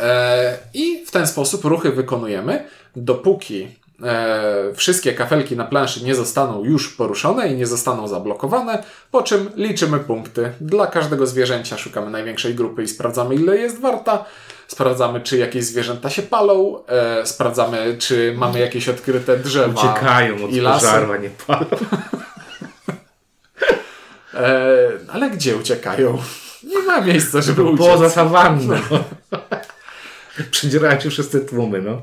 E, 0.00 0.58
I 0.74 1.06
w 1.06 1.10
ten 1.10 1.26
sposób 1.26 1.64
ruchy 1.64 1.90
wykonujemy, 1.92 2.64
dopóki 2.96 3.68
e, 4.02 4.74
wszystkie 4.74 5.12
kafelki 5.12 5.56
na 5.56 5.64
planszy 5.64 6.04
nie 6.04 6.14
zostaną 6.14 6.64
już 6.64 6.96
poruszone 6.96 7.48
i 7.48 7.56
nie 7.56 7.66
zostaną 7.66 8.08
zablokowane, 8.08 8.82
po 9.10 9.22
czym 9.22 9.50
liczymy 9.56 9.98
punkty. 9.98 10.52
Dla 10.60 10.86
każdego 10.86 11.26
zwierzęcia 11.26 11.78
szukamy 11.78 12.10
największej 12.10 12.54
grupy 12.54 12.82
i 12.82 12.88
sprawdzamy, 12.88 13.34
ile 13.34 13.56
jest 13.56 13.80
warta. 13.80 14.24
Sprawdzamy, 14.68 15.20
czy 15.20 15.38
jakieś 15.38 15.64
zwierzęta 15.64 16.10
się 16.10 16.22
palą, 16.22 16.84
e, 16.86 17.26
sprawdzamy, 17.26 17.96
czy 17.98 18.34
mamy 18.36 18.58
jakieś 18.60 18.88
odkryte 18.88 19.36
drzewa. 19.38 19.80
Uciekają 19.80 20.44
od 20.44 20.50
i 20.50 20.60
lasy. 20.60 20.86
pożarła, 20.86 21.16
nie 21.16 21.30
palą. 21.30 21.66
ale 25.12 25.30
gdzie 25.30 25.56
uciekają? 25.56 26.18
Nie 26.64 26.78
ma 26.78 27.00
miejsca, 27.00 27.42
żeby 27.42 27.62
uciec. 27.62 27.86
Poza 27.86 28.10
sawanną. 28.10 28.74
Przedzierają 30.50 31.00
się 31.00 31.10
wszyscy 31.10 31.40
tłumy, 31.40 31.82
no. 31.82 32.02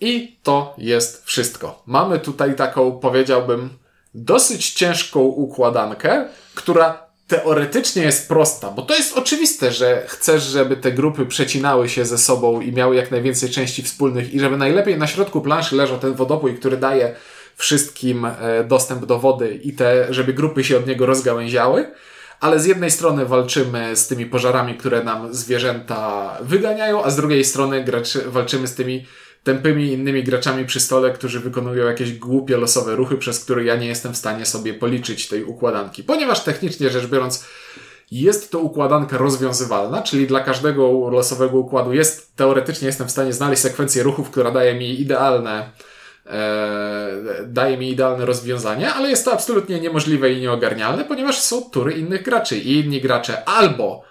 I 0.00 0.36
to 0.42 0.74
jest 0.78 1.24
wszystko. 1.24 1.82
Mamy 1.86 2.18
tutaj 2.18 2.56
taką, 2.56 2.92
powiedziałbym, 2.92 3.70
dosyć 4.14 4.70
ciężką 4.70 5.20
układankę, 5.20 6.28
która 6.54 7.12
teoretycznie 7.28 8.02
jest 8.02 8.28
prosta, 8.28 8.70
bo 8.70 8.82
to 8.82 8.94
jest 8.94 9.18
oczywiste, 9.18 9.72
że 9.72 10.04
chcesz, 10.06 10.42
żeby 10.42 10.76
te 10.76 10.92
grupy 10.92 11.26
przecinały 11.26 11.88
się 11.88 12.04
ze 12.04 12.18
sobą 12.18 12.60
i 12.60 12.72
miały 12.72 12.96
jak 12.96 13.10
najwięcej 13.10 13.50
części 13.50 13.82
wspólnych 13.82 14.34
i 14.34 14.40
żeby 14.40 14.56
najlepiej 14.56 14.98
na 14.98 15.06
środku 15.06 15.40
planszy 15.40 15.76
leżał 15.76 15.98
ten 15.98 16.14
wodopój, 16.14 16.58
który 16.58 16.76
daje 16.76 17.14
wszystkim 17.56 18.24
e, 18.24 18.64
dostęp 18.64 19.06
do 19.06 19.18
wody 19.18 19.60
i 19.62 19.72
te, 19.72 20.06
żeby 20.10 20.32
grupy 20.32 20.64
się 20.64 20.76
od 20.76 20.86
niego 20.86 21.06
rozgałęziały 21.06 21.86
ale 22.42 22.60
z 22.60 22.66
jednej 22.66 22.90
strony 22.90 23.26
walczymy 23.26 23.96
z 23.96 24.06
tymi 24.06 24.26
pożarami, 24.26 24.74
które 24.74 25.04
nam 25.04 25.34
zwierzęta 25.34 26.36
wyganiają, 26.40 27.04
a 27.04 27.10
z 27.10 27.16
drugiej 27.16 27.44
strony 27.44 27.84
graczy, 27.84 28.24
walczymy 28.26 28.66
z 28.66 28.74
tymi 28.74 29.06
tępymi 29.42 29.92
innymi 29.92 30.24
graczami 30.24 30.66
przy 30.66 30.80
stole, 30.80 31.10
którzy 31.10 31.40
wykonują 31.40 31.86
jakieś 31.86 32.18
głupie 32.18 32.56
losowe 32.56 32.96
ruchy, 32.96 33.16
przez 33.16 33.44
które 33.44 33.64
ja 33.64 33.76
nie 33.76 33.86
jestem 33.86 34.12
w 34.12 34.16
stanie 34.16 34.46
sobie 34.46 34.74
policzyć 34.74 35.28
tej 35.28 35.44
układanki. 35.44 36.04
Ponieważ 36.04 36.44
technicznie 36.44 36.90
rzecz 36.90 37.06
biorąc, 37.06 37.44
jest 38.10 38.50
to 38.50 38.58
układanka 38.58 39.18
rozwiązywalna, 39.18 40.02
czyli 40.02 40.26
dla 40.26 40.40
każdego 40.40 41.10
losowego 41.10 41.58
układu 41.58 41.92
jest, 41.92 42.36
teoretycznie 42.36 42.86
jestem 42.86 43.08
w 43.08 43.10
stanie 43.10 43.32
znaleźć 43.32 43.62
sekwencję 43.62 44.02
ruchów, 44.02 44.30
która 44.30 44.50
daje 44.50 44.74
mi 44.74 45.00
idealne 45.00 45.70
daje 47.46 47.76
mi 47.76 47.90
idealne 47.90 48.26
rozwiązanie, 48.26 48.94
ale 48.94 49.10
jest 49.10 49.24
to 49.24 49.32
absolutnie 49.32 49.80
niemożliwe 49.80 50.32
i 50.32 50.40
nieogarnialne, 50.40 51.04
ponieważ 51.04 51.38
są 51.38 51.62
tury 51.62 51.92
innych 51.92 52.22
graczy 52.22 52.58
i 52.58 52.78
inni 52.78 53.00
gracze 53.00 53.48
albo 53.48 54.02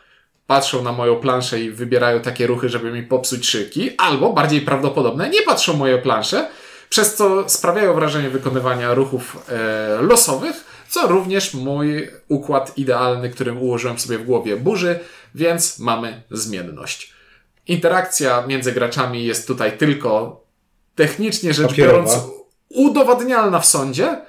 patrzą 0.48 0.84
na 0.84 0.91
moją 0.91 1.15
planszę 1.15 1.62
i 1.62 1.72
wybierają 1.72 2.20
takie 2.20 2.48
ruchy, 2.48 2.70
żeby 2.70 2.91
mi 2.91 3.03
popsuć 3.03 3.48
szyki, 3.50 3.91
albo 3.98 4.34
bardziej 4.34 4.62
prawdopodobne, 4.62 5.30
nie 5.30 5.41
patrzą 5.41 5.74
moje 5.74 5.98
plansze, 5.98 6.48
przez 6.89 7.15
co 7.15 7.50
sprawiają 7.50 7.94
wrażenie 7.94 8.30
wykonywania 8.30 8.94
ruchów 8.94 9.50
e, 9.50 10.01
losowych, 10.01 10.86
co 10.89 11.08
również 11.08 11.53
mój 11.53 12.10
układ 12.27 12.77
idealny, 12.77 13.30
którym 13.30 13.58
ułożyłem 13.62 14.00
sobie 14.00 14.18
w 14.18 14.25
głowie 14.25 14.58
burzy, 14.58 15.00
więc 15.36 15.80
mamy 15.80 16.24
zmienność. 16.32 17.13
Interakcja 17.68 18.48
między 18.48 18.72
graczami 18.72 19.25
jest 19.25 19.48
tutaj 19.48 19.77
tylko 19.77 20.41
technicznie 20.96 21.54
rzecz 21.54 21.70
Papierowa. 21.70 21.98
biorąc 21.98 22.24
udowadnialna 22.70 23.60
w 23.60 23.66
sądzie, 23.66 24.22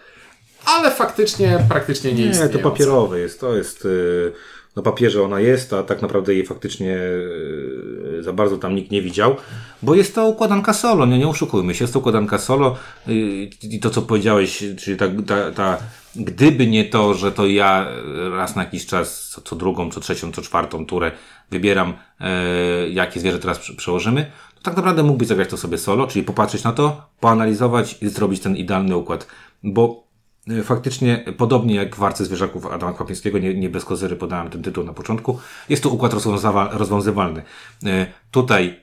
ale 0.64 0.90
faktycznie 0.90 1.64
praktycznie 1.68 2.12
nie, 2.12 2.26
istnieje. 2.26 2.52
Nie, 2.52 2.58
to 2.58 2.70
papierowe 2.70 3.20
jest. 3.20 3.40
To 3.40 3.56
jest 3.56 3.84
y, 3.84 4.32
na 4.76 4.82
papierze 4.82 5.22
ona 5.22 5.40
jest, 5.40 5.72
a 5.72 5.82
tak 5.82 6.02
naprawdę 6.02 6.34
jej 6.34 6.46
faktycznie 6.46 6.96
y, 6.98 8.22
za 8.22 8.32
bardzo 8.32 8.58
tam 8.58 8.74
nikt 8.74 8.90
nie 8.90 9.02
widział, 9.02 9.36
bo 9.82 9.94
jest 9.94 10.14
to 10.14 10.26
układanka 10.26 10.72
solo, 10.72 11.06
nie, 11.06 11.18
nie 11.18 11.28
oszukujmy 11.28 11.74
się, 11.74 11.84
jest 11.84 11.92
to 11.92 11.98
układanka 11.98 12.38
solo 12.38 12.76
y, 13.08 13.12
i 13.62 13.80
to 13.80 13.90
co 13.90 14.02
powiedziałeś, 14.02 14.64
czyli 14.78 14.96
ta, 14.96 15.06
ta, 15.26 15.52
ta 15.52 15.78
gdyby 16.16 16.66
nie 16.66 16.84
to, 16.84 17.14
że 17.14 17.32
to 17.32 17.46
ja 17.46 17.86
raz 18.30 18.56
na 18.56 18.64
jakiś 18.64 18.86
czas, 18.86 19.28
co, 19.28 19.40
co 19.40 19.56
drugą, 19.56 19.90
co 19.90 20.00
trzecią, 20.00 20.32
co 20.32 20.42
czwartą 20.42 20.86
turę 20.86 21.12
wybieram, 21.50 21.94
e, 22.20 22.88
jakie 22.88 23.20
zwierzę 23.20 23.38
teraz 23.38 23.58
przełożymy, 23.76 24.30
tak 24.62 24.76
naprawdę 24.76 25.02
mógłbyś 25.02 25.28
zagrać 25.28 25.48
to 25.48 25.56
sobie 25.56 25.78
solo, 25.78 26.06
czyli 26.06 26.24
popatrzeć 26.24 26.64
na 26.64 26.72
to, 26.72 27.06
poanalizować 27.20 28.02
i 28.02 28.08
zrobić 28.08 28.40
ten 28.40 28.56
idealny 28.56 28.96
układ. 28.96 29.26
Bo 29.62 30.04
e, 30.48 30.62
faktycznie, 30.62 31.24
podobnie 31.36 31.74
jak 31.74 31.96
w 31.96 32.02
Arce 32.02 32.24
Zwierzaków 32.24 32.66
Adama 32.66 32.92
Kwapińskiego, 32.92 33.38
nie, 33.38 33.54
nie 33.54 33.70
bez 33.70 33.84
kozery 33.84 34.16
podałem 34.16 34.50
ten 34.50 34.62
tytuł 34.62 34.84
na 34.84 34.92
początku, 34.92 35.38
jest 35.68 35.82
to 35.82 35.90
układ 35.90 36.12
rozwiązywalny. 36.72 37.42
E, 37.86 38.06
tutaj 38.30 38.80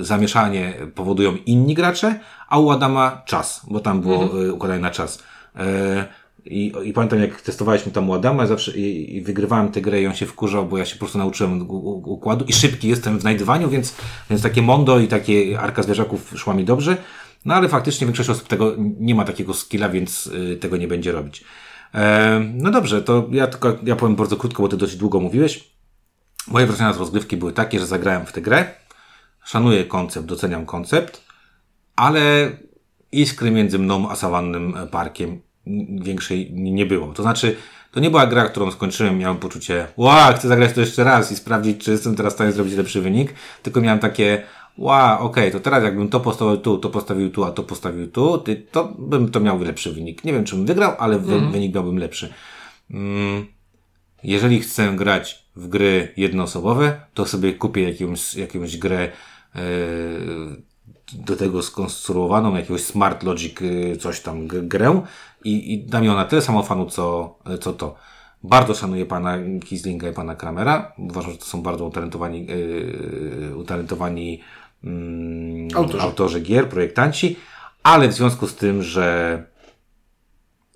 e, 0.00 0.04
zamieszanie 0.04 0.74
powodują 0.94 1.36
inni 1.46 1.74
gracze, 1.74 2.20
a 2.48 2.58
u 2.58 2.70
Adama 2.70 3.22
czas, 3.26 3.66
bo 3.70 3.80
tam 3.80 4.00
było 4.00 4.22
mhm. 4.22 4.54
układanie 4.54 4.82
na 4.82 4.90
czas. 4.90 5.22
I, 6.50 6.72
I 6.84 6.92
pamiętam, 6.92 7.20
jak 7.20 7.40
testowaliśmy 7.40 7.92
tam 7.92 8.10
u 8.10 8.14
Adama 8.14 8.46
zawsze, 8.46 8.78
i, 8.78 9.16
i 9.16 9.22
wygrywałem 9.22 9.72
tę 9.72 9.80
grę 9.80 10.02
i 10.02 10.06
on 10.06 10.14
się 10.14 10.26
wkurzał, 10.26 10.66
bo 10.66 10.78
ja 10.78 10.84
się 10.84 10.94
po 10.94 10.98
prostu 10.98 11.18
nauczyłem 11.18 11.66
układu 12.04 12.44
i 12.44 12.52
szybki 12.52 12.88
jestem 12.88 13.18
w 13.18 13.20
znajdywaniu, 13.20 13.70
więc, 13.70 13.94
więc 14.30 14.42
takie 14.42 14.62
Mondo 14.62 14.98
i 14.98 15.08
takie 15.08 15.60
Arka 15.60 15.82
Zwierzaków 15.82 16.32
szła 16.36 16.54
mi 16.54 16.64
dobrze. 16.64 16.96
No 17.44 17.54
ale 17.54 17.68
faktycznie 17.68 18.06
większość 18.06 18.30
osób 18.30 18.48
tego 18.48 18.74
nie 18.78 19.14
ma 19.14 19.24
takiego 19.24 19.54
skilla, 19.54 19.88
więc 19.88 20.26
y, 20.26 20.56
tego 20.56 20.76
nie 20.76 20.88
będzie 20.88 21.12
robić. 21.12 21.44
E, 21.94 22.40
no 22.54 22.70
dobrze, 22.70 23.02
to 23.02 23.28
ja 23.30 23.46
tylko, 23.46 23.78
ja 23.84 23.96
powiem 23.96 24.16
bardzo 24.16 24.36
krótko, 24.36 24.62
bo 24.62 24.68
ty 24.68 24.76
dosyć 24.76 24.96
długo 24.96 25.20
mówiłeś. 25.20 25.70
Moje 26.48 26.66
wrażenia 26.66 26.92
z 26.92 26.98
rozgrywki 26.98 27.36
były 27.36 27.52
takie, 27.52 27.78
że 27.78 27.86
zagrałem 27.86 28.26
w 28.26 28.32
tę 28.32 28.40
grę. 28.40 28.74
Szanuję 29.44 29.84
koncept, 29.84 30.26
doceniam 30.26 30.66
koncept, 30.66 31.24
ale 31.96 32.50
iskry 33.12 33.50
między 33.50 33.78
mną 33.78 34.10
a 34.10 34.16
sawannym 34.16 34.74
parkiem 34.90 35.40
większej 36.00 36.52
nie 36.52 36.86
było. 36.86 37.12
To 37.12 37.22
znaczy, 37.22 37.56
to 37.90 38.00
nie 38.00 38.10
była 38.10 38.26
gra, 38.26 38.44
którą 38.44 38.70
skończyłem, 38.70 39.18
miałem 39.18 39.36
poczucie, 39.36 39.86
wow, 39.96 40.34
chcę 40.34 40.48
zagrać 40.48 40.72
to 40.72 40.80
jeszcze 40.80 41.04
raz 41.04 41.32
i 41.32 41.36
sprawdzić, 41.36 41.84
czy 41.84 41.90
jestem 41.90 42.16
teraz 42.16 42.32
w 42.32 42.36
stanie 42.36 42.52
zrobić 42.52 42.74
lepszy 42.74 43.00
wynik, 43.00 43.34
tylko 43.62 43.80
miałem 43.80 43.98
takie, 43.98 44.42
wow, 44.78 45.24
okej, 45.24 45.48
okay, 45.48 45.50
to 45.50 45.60
teraz 45.60 45.84
jakbym 45.84 46.08
to 46.08 46.20
postawił 46.20 46.56
tu, 46.56 46.78
to 46.78 46.90
postawił 46.90 47.30
tu, 47.30 47.44
a 47.44 47.50
to 47.50 47.62
postawił 47.62 48.10
tu, 48.10 48.44
to 48.70 48.84
bym 48.98 49.30
to 49.30 49.40
miał 49.40 49.62
lepszy 49.62 49.92
wynik. 49.92 50.24
Nie 50.24 50.32
wiem, 50.32 50.44
czy 50.44 50.56
bym 50.56 50.66
wygrał, 50.66 50.92
ale 50.98 51.16
mm. 51.16 51.52
wynik 51.52 51.74
miałbym 51.74 51.98
lepszy. 51.98 52.32
Mm, 52.90 53.46
jeżeli 54.22 54.60
chcę 54.60 54.96
grać 54.96 55.44
w 55.56 55.68
gry 55.68 56.12
jednoosobowe, 56.16 57.00
to 57.14 57.26
sobie 57.26 57.52
kupię 57.52 57.90
jakąś, 57.90 58.34
jakąś 58.34 58.76
grę 58.76 59.10
yy, 59.54 59.60
do 61.12 61.36
tego 61.36 61.62
skonstruowaną, 61.62 62.56
jakiegoś 62.56 62.80
Smart 62.80 63.22
Logic, 63.22 63.60
yy, 63.60 63.96
coś 63.96 64.20
tam 64.20 64.46
grę 64.46 65.02
i, 65.44 65.74
i 65.74 65.86
da 65.86 66.00
mi 66.00 66.08
ona 66.08 66.24
tyle 66.24 66.42
samo 66.42 66.62
fanu, 66.62 66.86
co, 66.86 67.34
co 67.60 67.72
to. 67.72 67.94
Bardzo 68.42 68.74
szanuję 68.74 69.06
pana 69.06 69.38
Kislinga 69.64 70.08
i 70.08 70.12
pana 70.12 70.36
Kramera. 70.36 70.92
Uważam, 70.98 71.32
że 71.32 71.38
to 71.38 71.44
są 71.44 71.62
bardzo 71.62 71.84
utalentowani, 71.84 72.46
yy, 72.46 73.56
utalentowani 73.56 74.40
yy, 74.82 75.68
autorzy. 75.74 76.02
autorzy 76.02 76.40
gier, 76.40 76.68
projektanci, 76.68 77.36
ale 77.82 78.08
w 78.08 78.12
związku 78.12 78.46
z 78.46 78.54
tym, 78.54 78.82
że 78.82 79.44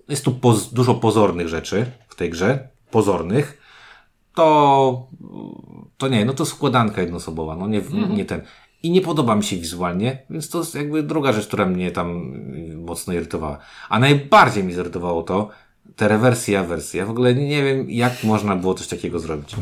jest 0.08 0.24
tu 0.24 0.32
poz, 0.32 0.72
dużo 0.72 0.94
pozornych 0.94 1.48
rzeczy 1.48 1.86
w 2.08 2.14
tej 2.14 2.30
grze, 2.30 2.68
pozornych, 2.90 3.62
to, 4.34 5.06
to 5.96 6.08
nie, 6.08 6.24
no 6.24 6.32
to 6.32 6.46
składanka 6.46 7.00
jednoosobowa, 7.00 7.56
no 7.56 7.66
nie, 7.66 7.78
mhm. 7.78 8.16
nie 8.16 8.24
ten 8.24 8.42
i 8.82 8.90
nie 8.90 9.00
podoba 9.00 9.34
mi 9.34 9.44
się 9.44 9.56
wizualnie, 9.56 10.18
więc 10.30 10.50
to 10.50 10.58
jest 10.58 10.74
jakby 10.74 11.02
druga 11.02 11.32
rzecz, 11.32 11.46
która 11.46 11.66
mnie 11.66 11.90
tam 11.90 12.32
mocno 12.76 13.12
irytowała. 13.12 13.58
A 13.88 13.98
najbardziej 13.98 14.64
mi 14.64 14.74
zirytowało 14.74 15.22
to, 15.22 15.48
te 15.96 16.08
rewersje, 16.08 16.60
awersje. 16.60 17.00
Ja 17.00 17.06
w 17.06 17.10
ogóle 17.10 17.34
nie 17.34 17.64
wiem, 17.64 17.90
jak 17.90 18.24
można 18.24 18.56
było 18.56 18.74
coś 18.74 18.86
takiego 18.86 19.18
zrobić. 19.18 19.56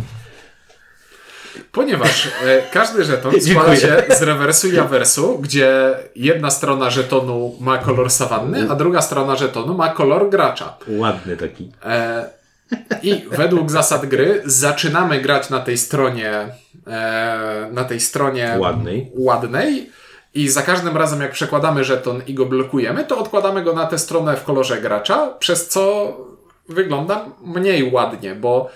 Ponieważ 1.73 2.27
e, 2.27 2.62
każdy 2.73 3.05
żeton 3.05 3.41
składa 3.50 3.77
się 3.77 4.03
z 4.19 4.23
rewersu 4.23 4.69
i 4.69 4.79
awersu, 4.79 5.39
gdzie 5.39 5.95
jedna 6.17 6.50
strona 6.50 6.91
żetonu 6.91 7.57
ma 7.61 7.79
kolor 7.79 8.11
sawanny, 8.11 8.71
a 8.71 8.75
druga 8.75 9.03
strona 9.03 9.37
żetonu 9.37 9.75
ma 9.75 9.89
kolor 9.89 10.31
gracza. 10.31 10.77
Ładny 10.89 11.37
taki. 11.37 11.73
E, 11.85 12.39
I 13.03 13.25
według 13.31 13.71
zasad 13.71 14.07
gry 14.07 14.43
zaczynamy 14.45 15.21
grać 15.21 15.50
na 15.50 15.61
tej 15.61 15.79
stronie 15.79 16.49
e, 16.87 17.69
na 17.73 17.85
tej 17.85 18.00
stronie 18.00 18.57
Ładnej. 18.59 19.11
ładnej 19.15 19.91
i 20.35 20.49
za 20.49 20.62
każdym 20.62 20.97
razem 20.97 21.21
jak 21.21 21.33
przekładamy 21.33 21.85
żeton 21.85 22.23
i 22.27 22.35
go 22.35 22.47
blokujemy, 22.47 23.05
to 23.05 23.19
odkładamy 23.19 23.62
go 23.62 23.73
na 23.73 23.87
tę 23.87 23.99
stronę 23.99 24.37
w 24.37 24.45
kolorze 24.45 24.81
gracza, 24.81 25.27
przez 25.27 25.69
co 25.69 26.17
wygląda 26.69 27.27
mniej 27.45 27.91
ładnie, 27.93 28.35
bo 28.35 28.71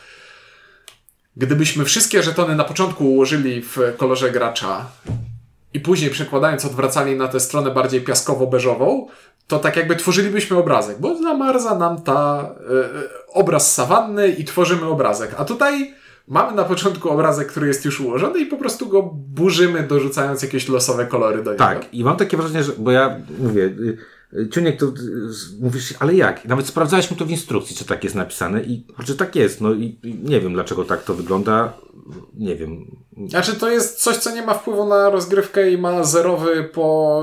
gdybyśmy 1.36 1.84
wszystkie 1.84 2.22
żetony 2.22 2.56
na 2.56 2.64
początku 2.64 3.04
ułożyli 3.04 3.62
w 3.62 3.78
kolorze 3.96 4.30
gracza 4.30 4.86
i 5.74 5.80
później 5.80 6.10
przekładając 6.10 6.64
odwracali 6.64 7.16
na 7.16 7.28
tę 7.28 7.40
stronę 7.40 7.70
bardziej 7.70 8.04
piaskowo-beżową, 8.04 9.06
to 9.46 9.58
tak 9.58 9.76
jakby 9.76 9.96
tworzylibyśmy 9.96 10.56
obrazek, 10.56 11.00
bo 11.00 11.22
zamarza 11.22 11.74
nam 11.74 12.02
ta 12.02 12.50
y, 13.26 13.32
obraz 13.32 13.74
sawanny 13.74 14.28
i 14.28 14.44
tworzymy 14.44 14.86
obrazek. 14.86 15.34
A 15.38 15.44
tutaj 15.44 15.94
mamy 16.28 16.56
na 16.56 16.64
początku 16.64 17.10
obrazek, 17.10 17.48
który 17.48 17.66
jest 17.66 17.84
już 17.84 18.00
ułożony 18.00 18.38
i 18.38 18.46
po 18.46 18.56
prostu 18.56 18.88
go 18.88 19.02
burzymy, 19.12 19.82
dorzucając 19.82 20.42
jakieś 20.42 20.68
losowe 20.68 21.06
kolory 21.06 21.42
do 21.42 21.52
niego. 21.52 21.64
Tak, 21.64 21.94
i 21.94 22.04
mam 22.04 22.16
takie 22.16 22.36
wrażenie, 22.36 22.64
że, 22.64 22.72
bo 22.78 22.90
ja 22.90 23.16
mówię, 23.38 23.62
y, 23.62 23.98
Ciuniek, 24.52 24.80
to 24.80 24.86
mówisz, 25.60 25.94
ale 25.98 26.14
jak? 26.14 26.44
Nawet 26.44 26.66
sprawdzałeś 26.66 27.06
to 27.06 27.24
w 27.24 27.30
instrukcji, 27.30 27.76
czy 27.76 27.84
tak 27.84 28.04
jest 28.04 28.16
napisane 28.16 28.62
i 28.62 28.86
czy 29.06 29.16
tak 29.16 29.36
jest, 29.36 29.60
no 29.60 29.72
i 29.72 29.98
i 30.02 30.14
nie 30.22 30.40
wiem, 30.40 30.52
dlaczego 30.52 30.84
tak 30.84 31.02
to 31.04 31.14
wygląda, 31.14 31.72
nie 32.34 32.56
wiem. 32.56 32.96
Znaczy, 33.28 33.54
to 33.54 33.70
jest 33.70 34.02
coś, 34.02 34.16
co 34.16 34.30
nie 34.30 34.42
ma 34.42 34.54
wpływu 34.54 34.86
na 34.86 35.10
rozgrywkę 35.10 35.70
i 35.70 35.78
ma 35.78 36.04
zerowy 36.04 36.64
po. 36.64 37.22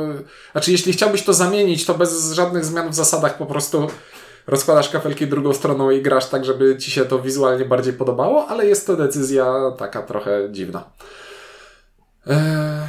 Znaczy, 0.52 0.72
jeśli 0.72 0.94
chciałbyś 0.94 1.24
to 1.24 1.34
zamienić, 1.34 1.86
to 1.86 1.94
bez 1.94 2.34
żadnych 2.34 2.66
zmian 2.66 2.90
w 2.90 2.96
zasadach 2.96 3.38
po 3.38 3.46
prostu 3.46 3.88
rozkładasz 4.48 4.90
kafelki 4.90 5.28
drugą 5.28 5.54
stroną 5.54 5.92
i 5.92 6.02
grasz 6.02 6.30
tak, 6.30 6.46
żeby 6.46 6.78
ci 6.78 6.92
się 6.92 7.06
to 7.06 7.20
wizualnie 7.20 7.66
bardziej 7.66 7.94
podobało, 7.94 8.48
ale 8.48 8.68
jest 8.68 8.88
to 8.88 8.96
decyzja 8.96 9.72
taka 9.78 10.02
trochę 10.02 10.50
dziwna. 10.52 10.92
Eee, 12.28 12.36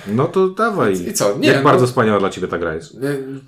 No 0.06 0.24
to 0.28 0.48
dawaj. 0.48 0.92
I 1.08 1.12
co? 1.12 1.38
Nie, 1.38 1.48
jak 1.48 1.56
no- 1.56 1.62
bardzo 1.62 1.86
wspaniała 1.86 2.18
dla 2.18 2.30
Ciebie 2.30 2.48
ta 2.48 2.58
gra 2.58 2.74
jest. 2.74 2.96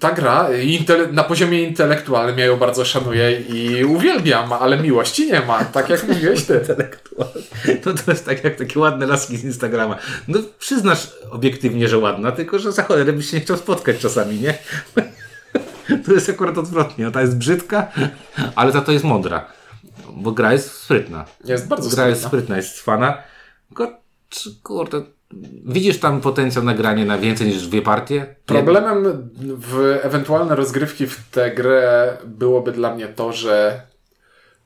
ta 0.00 0.12
gra 0.12 0.48
intele- 0.50 1.12
na 1.12 1.24
poziomie 1.24 1.62
intelektualnym 1.62 2.38
ja 2.38 2.44
ją 2.44 2.56
bardzo 2.56 2.84
szanuję 2.84 3.40
i 3.40 3.84
uwielbiam, 3.84 4.52
ale 4.52 4.78
miłości 4.78 5.26
nie 5.26 5.40
ma, 5.40 5.64
tak 5.64 5.88
jak 5.88 6.08
mówiłeś 6.08 6.44
ty. 6.44 6.60
To, 7.82 7.94
to 7.94 8.10
jest 8.10 8.24
tak 8.26 8.44
jak 8.44 8.56
takie 8.56 8.80
ładne 8.80 9.06
laski 9.06 9.36
z 9.36 9.44
Instagrama. 9.44 9.96
No 10.28 10.38
przyznasz 10.58 11.12
obiektywnie, 11.30 11.88
że 11.88 11.98
ładna, 11.98 12.32
tylko 12.32 12.58
że 12.58 12.72
za 12.72 12.82
cholerę 12.82 13.12
byś 13.12 13.30
się 13.30 13.36
nie 13.36 13.42
chciał 13.42 13.56
spotkać 13.56 13.98
czasami, 13.98 14.40
nie? 14.40 14.54
To 16.06 16.12
jest 16.12 16.28
akurat 16.28 16.58
odwrotnie. 16.58 17.04
No, 17.04 17.10
ta 17.10 17.20
jest 17.20 17.36
brzydka, 17.38 17.92
ale 18.56 18.72
za 18.72 18.80
to 18.80 18.92
jest 18.92 19.04
mądra. 19.04 19.46
Bo 20.16 20.32
gra 20.32 20.52
jest 20.52 20.72
sprytna. 20.72 21.24
Jest 21.44 21.68
bardzo 21.68 21.90
Gra 21.90 22.08
jest 22.08 22.20
sprytna. 22.20 22.28
sprytna, 22.38 22.56
jest 22.56 22.80
fana. 22.80 23.18
Tylko, 23.68 23.92
kurde, 24.62 25.02
widzisz 25.64 26.00
tam 26.00 26.20
potencjał 26.20 26.64
na 26.64 26.74
granie 26.74 27.04
na 27.04 27.18
więcej 27.18 27.46
niż 27.46 27.68
dwie 27.68 27.82
partie? 27.82 28.36
Problemem 28.46 29.30
w 29.40 29.98
ewentualne 30.02 30.56
rozgrywki 30.56 31.06
w 31.06 31.20
tę 31.30 31.50
grę 31.50 32.16
byłoby 32.24 32.72
dla 32.72 32.94
mnie 32.94 33.08
to, 33.08 33.32
że 33.32 33.80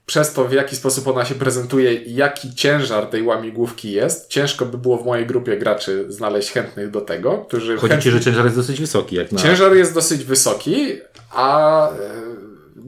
przez 0.07 0.33
to, 0.33 0.45
w 0.45 0.53
jaki 0.53 0.77
sposób 0.77 1.09
ona 1.09 1.25
się 1.25 1.35
prezentuje 1.35 1.95
i 1.95 2.15
jaki 2.15 2.55
ciężar 2.55 3.07
tej 3.07 3.23
łamigłówki 3.23 3.93
jest, 3.93 4.29
ciężko 4.29 4.67
by 4.67 4.79
było 4.79 4.99
w 4.99 5.07
mojej 5.07 5.27
grupie 5.27 5.57
graczy 5.57 6.05
znaleźć 6.09 6.53
chętnych 6.53 6.91
do 6.91 7.01
tego, 7.01 7.39
którzy 7.39 7.77
Chodzi 7.77 7.93
chętni... 7.93 8.03
ci, 8.03 8.11
że 8.11 8.21
ciężar 8.21 8.45
jest 8.45 8.57
dosyć 8.57 8.81
wysoki. 8.81 9.17
Jak 9.17 9.33
na... 9.33 9.39
Ciężar 9.39 9.75
jest 9.75 9.95
dosyć 9.95 10.25
wysoki, 10.25 10.99
a 11.31 11.89
e, 11.91 11.95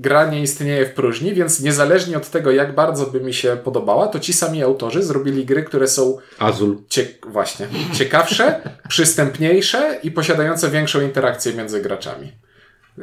gra 0.01 0.31
nie 0.31 0.43
istnieje 0.43 0.87
w 0.87 0.95
próżni, 0.95 1.35
więc 1.35 1.61
niezależnie 1.61 2.17
od 2.17 2.31
tego, 2.31 2.51
jak 2.51 2.75
bardzo 2.75 3.07
by 3.07 3.21
mi 3.21 3.35
się 3.35 3.57
podobała, 3.65 4.07
to 4.09 4.21
ci 4.21 4.33
sami 4.33 4.63
autorzy 4.63 5.03
zrobili 5.03 5.45
gry, 5.47 5.63
które 5.63 5.89
są 5.89 6.19
Azul. 6.39 6.83
cie- 6.89 7.09
właśnie 7.27 7.69
ciekawsze, 7.93 8.61
przystępniejsze 8.89 9.99
i 10.03 10.11
posiadające 10.11 10.71
większą 10.71 11.01
interakcję 11.01 11.53
między 11.53 11.81
graczami. 11.81 12.33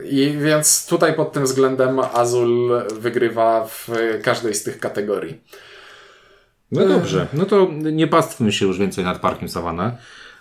I 0.03 0.37
więc 0.41 0.87
tutaj 0.87 1.13
pod 1.13 1.31
tym 1.33 1.43
względem 1.43 1.99
Azul 1.99 2.81
wygrywa 2.99 3.67
w 3.67 3.89
każdej 4.23 4.53
z 4.55 4.63
tych 4.63 4.79
kategorii. 4.79 5.41
No 6.71 6.87
dobrze, 6.87 7.27
no 7.33 7.45
to 7.45 7.69
nie 7.71 8.07
pastwmy 8.07 8.51
się 8.51 8.65
już 8.65 8.79
więcej 8.79 9.03
nad 9.03 9.19
Parkiem 9.19 9.49
Savana 9.49 9.97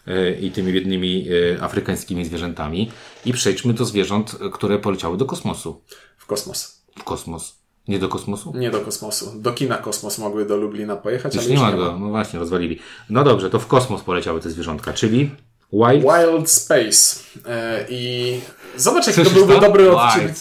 e, 0.07 0.33
i 0.33 0.51
tymi 0.51 0.73
biednymi 0.73 1.29
e, 1.57 1.63
afrykańskimi 1.63 2.25
zwierzętami 2.25 2.91
i 3.25 3.33
przejdźmy 3.33 3.73
do 3.73 3.85
zwierząt, 3.85 4.39
które 4.53 4.79
poleciały 4.79 5.17
do 5.17 5.25
kosmosu. 5.25 5.83
W 6.27 6.29
kosmos. 6.29 6.81
W 6.99 7.05
kosmos. 7.05 7.57
Nie 7.89 7.99
do 7.99 8.09
kosmosu? 8.09 8.53
Nie 8.57 8.71
do 8.71 8.81
kosmosu. 8.81 9.33
Do 9.41 9.53
kina 9.53 9.77
kosmos 9.79 10.19
mogły 10.19 10.47
do 10.47 10.57
Lublina 10.57 10.97
pojechać, 10.97 11.35
Już 11.35 11.45
ale 11.45 11.49
nie 11.51 11.55
już 11.55 11.63
ma 11.63 11.71
nie 11.71 11.77
go. 11.77 11.93
ma. 11.93 11.99
No 11.99 12.09
właśnie, 12.09 12.39
rozwalili. 12.39 12.79
No 13.11 13.25
dobrze, 13.25 13.51
to 13.51 13.59
w 13.59 13.67
kosmos 13.67 14.03
poleciały 14.03 14.41
te 14.41 14.51
zwierzątka, 14.51 14.93
czyli 14.93 15.31
Wild... 15.73 16.03
Wild 16.03 16.51
Space. 16.51 17.21
E, 17.49 17.87
I 17.89 18.41
zobacz, 18.77 19.07
jaki 19.07 19.23
to 19.25 19.31
byłby 19.31 19.61
dobry 19.61 19.97
odcinek. 19.97 20.27
Wild 20.27 20.39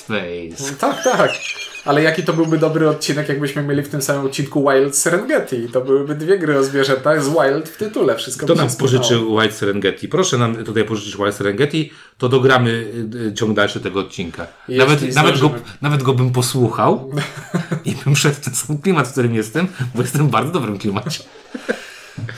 Space. 0.59 0.75
Tak, 0.79 1.03
tak. 1.03 1.31
Ale 1.85 2.03
jaki 2.03 2.23
to 2.23 2.33
byłby 2.33 2.57
dobry 2.57 2.89
odcinek, 2.89 3.29
jakbyśmy 3.29 3.63
mieli 3.63 3.81
w 3.81 3.89
tym 3.89 4.01
samym 4.01 4.25
odcinku 4.25 4.69
Wild 4.69 4.97
Serengeti. 4.97 5.67
To 5.73 5.81
byłyby 5.81 6.15
dwie 6.15 6.39
gry 6.39 6.57
o 6.57 6.63
zwierzętach 6.63 7.23
z 7.23 7.29
Wild 7.29 7.69
w 7.69 7.77
tytule. 7.77 8.15
Wszystko 8.15 8.45
Kto 8.45 8.55
nam 8.55 8.69
pożyczył 8.69 9.39
Wild 9.39 9.53
Serengeti? 9.53 10.07
Proszę 10.07 10.37
nam 10.37 10.55
tutaj 10.65 10.85
pożyczyć 10.85 11.17
Wild 11.17 11.35
Serengeti, 11.35 11.91
to 12.17 12.29
dogramy 12.29 12.69
y, 12.69 13.17
y, 13.27 13.33
ciąg 13.33 13.55
dalszy 13.55 13.79
tego 13.79 13.99
odcinka. 13.99 14.47
Jeśli 14.67 14.87
Nawet, 14.87 15.15
nawet, 15.15 15.39
go, 15.39 15.51
nawet 15.81 16.03
go 16.03 16.13
bym 16.13 16.31
posłuchał 16.31 17.11
i 17.85 17.95
bym 18.05 18.15
wszedł 18.15 18.35
w 18.35 18.39
ten 18.39 18.55
sam 18.55 18.77
klimat, 18.77 19.07
w 19.07 19.11
którym 19.11 19.35
jestem, 19.35 19.67
bo 19.95 20.01
jestem 20.01 20.27
w 20.27 20.31
bardzo 20.31 20.51
dobrym 20.51 20.77
klimacie. 20.77 21.23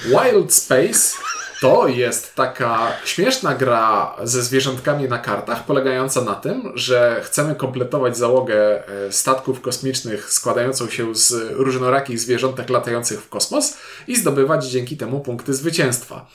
Wild 0.06 0.54
Space 0.54 1.18
to 1.62 1.88
jest 1.88 2.36
taka 2.36 2.92
śmieszna 3.06 3.56
gra 3.56 4.16
ze 4.24 4.44
zwierzątkami 4.44 5.08
na 5.08 5.18
kartach, 5.18 5.66
polegająca 5.66 6.22
na 6.22 6.36
tym, 6.36 6.72
że 6.76 7.22
chcemy 7.24 7.56
kompletować 7.56 8.18
załogę 8.18 8.88
e, 8.88 9.12
statków 9.12 9.62
kosmicznych 9.62 10.34
składającą 10.34 10.90
się 10.90 11.16
z 11.16 11.52
różnorakich 11.52 12.20
zwierzątek 12.20 12.70
latających 12.70 13.22
w 13.22 13.30
kosmos 13.30 13.78
i 14.08 14.16
zdobywać 14.16 14.66
dzięki 14.66 14.98
temu 14.98 15.20
punkty 15.20 15.54
zwycięstwa. 15.54 16.30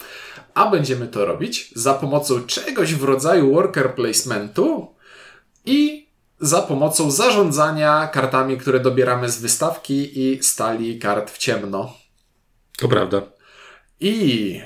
A 0.54 0.70
będziemy 0.70 1.08
to 1.08 1.26
robić 1.26 1.72
za 1.74 1.94
pomocą 1.94 2.46
czegoś 2.46 2.94
w 2.94 3.04
rodzaju 3.04 3.54
worker 3.54 3.94
placementu 3.94 4.94
i 5.64 6.08
za 6.40 6.62
pomocą 6.62 7.10
zarządzania 7.10 8.08
kartami, 8.12 8.58
które 8.58 8.80
dobieramy 8.80 9.28
z 9.28 9.40
wystawki 9.40 10.20
i 10.20 10.42
stali 10.42 10.98
kart 10.98 11.30
w 11.30 11.38
ciemno. 11.38 11.92
To 12.78 12.88
prawda. 12.88 13.22
I 14.00 14.60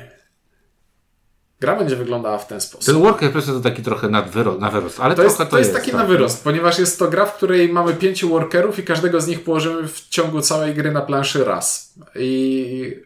gra 1.60 1.76
będzie 1.76 1.96
wyglądała 1.96 2.38
w 2.38 2.46
ten 2.46 2.60
sposób. 2.60 2.86
Ten 2.94 3.02
worker 3.02 3.32
placement 3.32 3.62
to 3.62 3.70
taki 3.70 3.82
trochę 3.82 4.08
na, 4.08 4.22
wyro, 4.22 4.58
na 4.58 4.70
wyrost, 4.70 5.00
ale 5.00 5.14
To 5.14 5.22
jest, 5.22 5.36
trochę 5.36 5.50
to 5.50 5.58
jest 5.58 5.72
taki 5.72 5.90
tak. 5.90 6.00
na 6.00 6.06
wyrost, 6.06 6.44
ponieważ 6.44 6.78
jest 6.78 6.98
to 6.98 7.08
gra, 7.08 7.26
w 7.26 7.36
której 7.36 7.72
mamy 7.72 7.94
pięciu 7.94 8.28
workerów 8.28 8.78
i 8.78 8.82
każdego 8.82 9.20
z 9.20 9.26
nich 9.26 9.44
położymy 9.44 9.88
w 9.88 10.08
ciągu 10.08 10.40
całej 10.40 10.74
gry 10.74 10.92
na 10.92 11.00
planszy 11.00 11.44
raz. 11.44 11.94
I, 12.14 12.96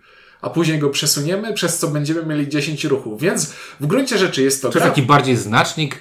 a 0.42 0.50
później 0.50 0.78
go 0.78 0.90
przesuniemy, 0.90 1.54
przez 1.54 1.78
co 1.78 1.88
będziemy 1.88 2.26
mieli 2.26 2.48
10 2.48 2.84
ruchów. 2.84 3.20
Więc 3.20 3.52
w 3.80 3.86
gruncie 3.86 4.18
rzeczy 4.18 4.42
jest 4.42 4.62
to, 4.62 4.68
To 4.68 4.78
jest 4.78 4.84
gra, 4.84 4.90
taki 4.90 5.02
bardziej 5.02 5.36
znacznik, 5.36 5.98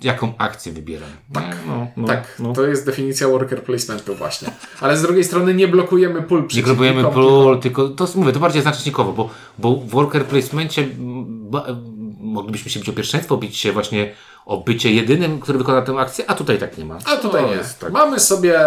jaką 0.00 0.32
akcję 0.38 0.72
wybieram. 0.72 1.08
Tak, 1.32 1.56
no, 1.66 1.86
no, 1.96 2.06
tak, 2.06 2.36
no. 2.38 2.52
to 2.52 2.66
jest 2.66 2.86
definicja 2.86 3.28
worker 3.28 3.62
placementu 3.62 4.14
właśnie. 4.14 4.50
Ale 4.80 4.96
z 4.96 5.02
drugiej 5.02 5.24
strony 5.24 5.54
nie 5.54 5.68
blokujemy 5.68 6.22
pól 6.22 6.42
Nie 6.42 6.62
tylko- 7.02 7.10
pól, 7.10 7.60
tylko 7.60 7.88
to 7.88 8.06
mówię, 8.14 8.32
to 8.32 8.40
bardziej 8.40 8.62
znacznikowo, 8.62 9.12
bo, 9.12 9.30
bo 9.58 9.76
w 9.76 9.88
worker 9.88 10.24
placemencie 10.26 10.82
m, 10.82 11.24
ba, 11.50 11.64
m, 11.66 11.94
moglibyśmy 12.20 12.70
się 12.70 12.80
bić 12.80 12.88
o 12.88 12.92
pierwszeństwo, 12.92 13.36
bić 13.36 13.56
się 13.56 13.72
właśnie 13.72 14.12
o 14.46 14.56
bycie 14.60 14.92
jedynym, 14.92 15.40
który 15.40 15.58
wykona 15.58 15.82
tę 15.82 15.92
akcję, 15.98 16.24
a 16.30 16.34
tutaj 16.34 16.58
tak 16.58 16.78
nie 16.78 16.84
ma. 16.84 16.98
A 17.04 17.16
tutaj 17.16 17.42
To 17.42 17.48
nie. 17.48 17.54
jest 17.54 17.80
tak. 17.80 17.92
Mamy 17.92 18.20
sobie, 18.20 18.60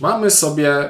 mamy 0.00 0.30
sobie 0.30 0.88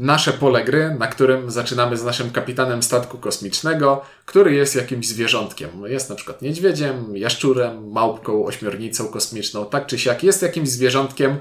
nasze 0.00 0.32
pole 0.32 0.64
gry, 0.64 0.96
na 0.98 1.06
którym 1.06 1.50
zaczynamy 1.50 1.96
z 1.96 2.04
naszym 2.04 2.30
kapitanem 2.30 2.82
statku 2.82 3.18
kosmicznego, 3.18 4.02
który 4.24 4.54
jest 4.54 4.76
jakimś 4.76 5.08
zwierzątkiem. 5.08 5.70
Jest 5.86 6.10
na 6.10 6.16
przykład 6.16 6.42
niedźwiedziem, 6.42 7.16
jaszczurem, 7.16 7.90
małpką, 7.90 8.44
ośmiornicą 8.44 9.08
kosmiczną, 9.08 9.66
tak 9.66 9.86
czy 9.86 9.98
siak. 9.98 10.22
Jest 10.22 10.42
jakimś 10.42 10.68
zwierzątkiem 10.68 11.38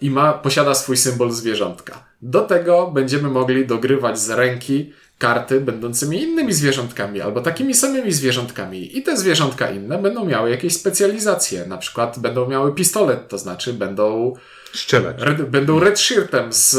i 0.00 0.10
ma, 0.10 0.32
posiada 0.32 0.74
swój 0.74 0.96
symbol 0.96 1.30
zwierzątka. 1.30 2.04
Do 2.22 2.40
tego 2.40 2.90
będziemy 2.90 3.28
mogli 3.28 3.66
dogrywać 3.66 4.18
z 4.18 4.30
ręki 4.30 4.92
karty 5.18 5.60
będącymi 5.60 6.22
innymi 6.22 6.52
zwierzątkami 6.52 7.20
albo 7.20 7.40
takimi 7.40 7.74
samymi 7.74 8.12
zwierzątkami. 8.12 8.98
I 8.98 9.02
te 9.02 9.16
zwierzątka 9.16 9.70
inne 9.70 9.98
będą 9.98 10.24
miały 10.24 10.50
jakieś 10.50 10.76
specjalizacje. 10.76 11.66
Na 11.66 11.78
przykład 11.78 12.18
będą 12.18 12.48
miały 12.48 12.74
pistolet, 12.74 13.28
to 13.28 13.38
znaczy 13.38 13.72
będą 13.72 14.34
Strzelać. 14.74 15.16
Red, 15.18 15.42
będą 15.42 15.80
Redshirtem 15.80 16.52
z, 16.52 16.78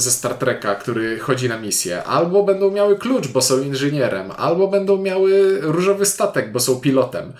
ze 0.00 0.10
Star 0.10 0.34
Treka, 0.34 0.74
który 0.74 1.18
chodzi 1.18 1.48
na 1.48 1.58
misję, 1.58 2.04
albo 2.04 2.42
będą 2.42 2.70
miały 2.70 2.98
klucz, 2.98 3.28
bo 3.28 3.42
są 3.42 3.62
inżynierem, 3.62 4.30
albo 4.36 4.68
będą 4.68 4.96
miały 4.96 5.60
różowy 5.60 6.06
statek, 6.06 6.52
bo 6.52 6.60
są 6.60 6.80
pilotem. 6.80 7.32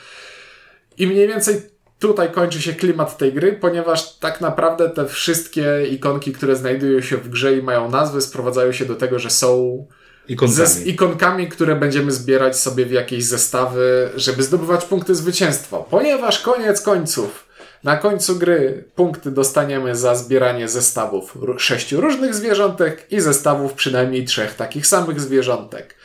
I 0.98 1.06
mniej 1.06 1.28
więcej 1.28 1.62
tutaj 1.98 2.32
kończy 2.32 2.62
się 2.62 2.72
klimat 2.72 3.18
tej 3.18 3.32
gry, 3.32 3.52
ponieważ 3.52 4.18
tak 4.18 4.40
naprawdę 4.40 4.90
te 4.90 5.06
wszystkie 5.06 5.86
ikonki, 5.90 6.32
które 6.32 6.56
znajdują 6.56 7.00
się 7.00 7.16
w 7.16 7.28
grze 7.28 7.56
i 7.56 7.62
mają 7.62 7.90
nazwy, 7.90 8.20
sprowadzają 8.20 8.72
się 8.72 8.84
do 8.84 8.94
tego, 8.94 9.18
że 9.18 9.30
są 9.30 9.86
Ikonkami. 10.28 10.68
ze, 10.68 10.82
ikonkami, 10.82 11.48
które 11.48 11.76
będziemy 11.76 12.12
zbierać 12.12 12.58
sobie 12.58 12.86
w 12.86 12.90
jakieś 12.90 13.24
zestawy, 13.24 14.10
żeby 14.16 14.42
zdobywać 14.42 14.84
punkty 14.84 15.14
zwycięstwa. 15.14 15.78
Ponieważ 15.78 16.38
koniec 16.38 16.80
końców, 16.80 17.48
na 17.84 17.96
końcu 17.96 18.36
gry 18.36 18.84
punkty 18.94 19.30
dostaniemy 19.30 19.96
za 19.96 20.14
zbieranie 20.14 20.68
zestawów 20.68 21.38
sześciu 21.58 22.00
różnych 22.00 22.34
zwierzątek 22.34 23.06
i 23.10 23.20
zestawów 23.20 23.72
przynajmniej 23.72 24.24
trzech 24.24 24.54
takich 24.54 24.86
samych 24.86 25.20
zwierzątek. 25.20 25.97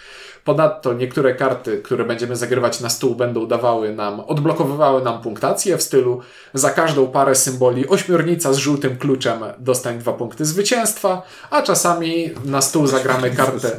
Ponadto 0.43 0.93
niektóre 0.93 1.35
karty, 1.35 1.77
które 1.77 2.05
będziemy 2.05 2.35
zagrywać 2.35 2.79
na 2.79 2.89
stół, 2.89 3.15
będą 3.15 3.47
dawały 3.47 3.93
nam, 3.93 4.19
odblokowywały 4.19 5.01
nam 5.01 5.21
punktację 5.21 5.77
w 5.77 5.83
stylu 5.83 6.21
za 6.53 6.69
każdą 6.69 7.07
parę 7.07 7.35
symboli 7.35 7.87
ośmiornica 7.87 8.53
z 8.53 8.57
żółtym 8.57 8.97
kluczem 8.97 9.39
dostań 9.59 9.99
dwa 9.99 10.13
punkty 10.13 10.45
zwycięstwa, 10.45 11.21
a 11.49 11.61
czasami 11.61 12.31
na 12.45 12.61
stół 12.61 12.87
zagramy 12.87 13.31
kartę, 13.31 13.71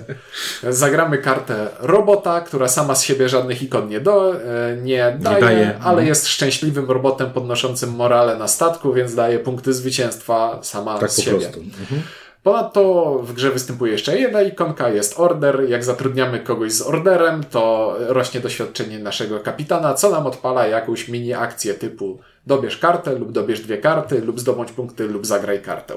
zagramy 0.70 1.18
kartę 1.18 1.68
robota, 1.81 2.40
która 2.40 2.68
sama 2.68 2.94
z 2.94 3.03
siebie 3.03 3.29
żadnych 3.29 3.62
ikon 3.62 3.88
nie, 3.88 4.00
do, 4.00 4.35
e, 4.35 4.77
nie 4.83 5.16
daje, 5.20 5.40
daje, 5.40 5.79
ale 5.83 6.03
no. 6.03 6.09
jest 6.09 6.29
szczęśliwym 6.29 6.90
robotem 6.90 7.31
podnoszącym 7.31 7.90
morale 7.90 8.37
na 8.37 8.48
statku, 8.48 8.92
więc 8.92 9.14
daje 9.14 9.38
punkty 9.38 9.72
zwycięstwa 9.72 10.59
sama 10.62 10.98
Tak 10.98 11.11
z 11.11 11.20
siebie. 11.20 11.38
prostu. 11.38 11.61
Mhm. 11.61 12.03
Ponadto 12.44 13.14
w 13.22 13.33
grze 13.33 13.50
występuje 13.50 13.92
jeszcze 13.92 14.18
jedna 14.18 14.42
ikonka, 14.42 14.88
jest 14.88 15.20
order. 15.20 15.68
Jak 15.68 15.85
zatrudniamy 15.85 16.40
kogoś 16.40 16.72
z 16.72 16.83
orderem, 16.83 17.44
to 17.50 17.94
rośnie 17.98 18.40
doświadczenie 18.40 18.98
naszego 18.98 19.40
kapitana, 19.40 19.94
co 19.94 20.11
nam 20.11 20.26
odpala 20.26 20.66
jakąś 20.66 21.09
mini 21.09 21.35
akcję 21.35 21.74
typu 21.74 22.18
dobierz 22.46 22.78
kartę 22.78 23.18
lub 23.18 23.33
dobierz 23.33 23.61
dwie 23.61 23.78
karty, 23.78 24.20
lub 24.20 24.40
zdobądź 24.40 24.72
punkty, 24.72 25.09
lub 25.09 25.26
zagraj 25.26 25.62
kartę. 25.62 25.94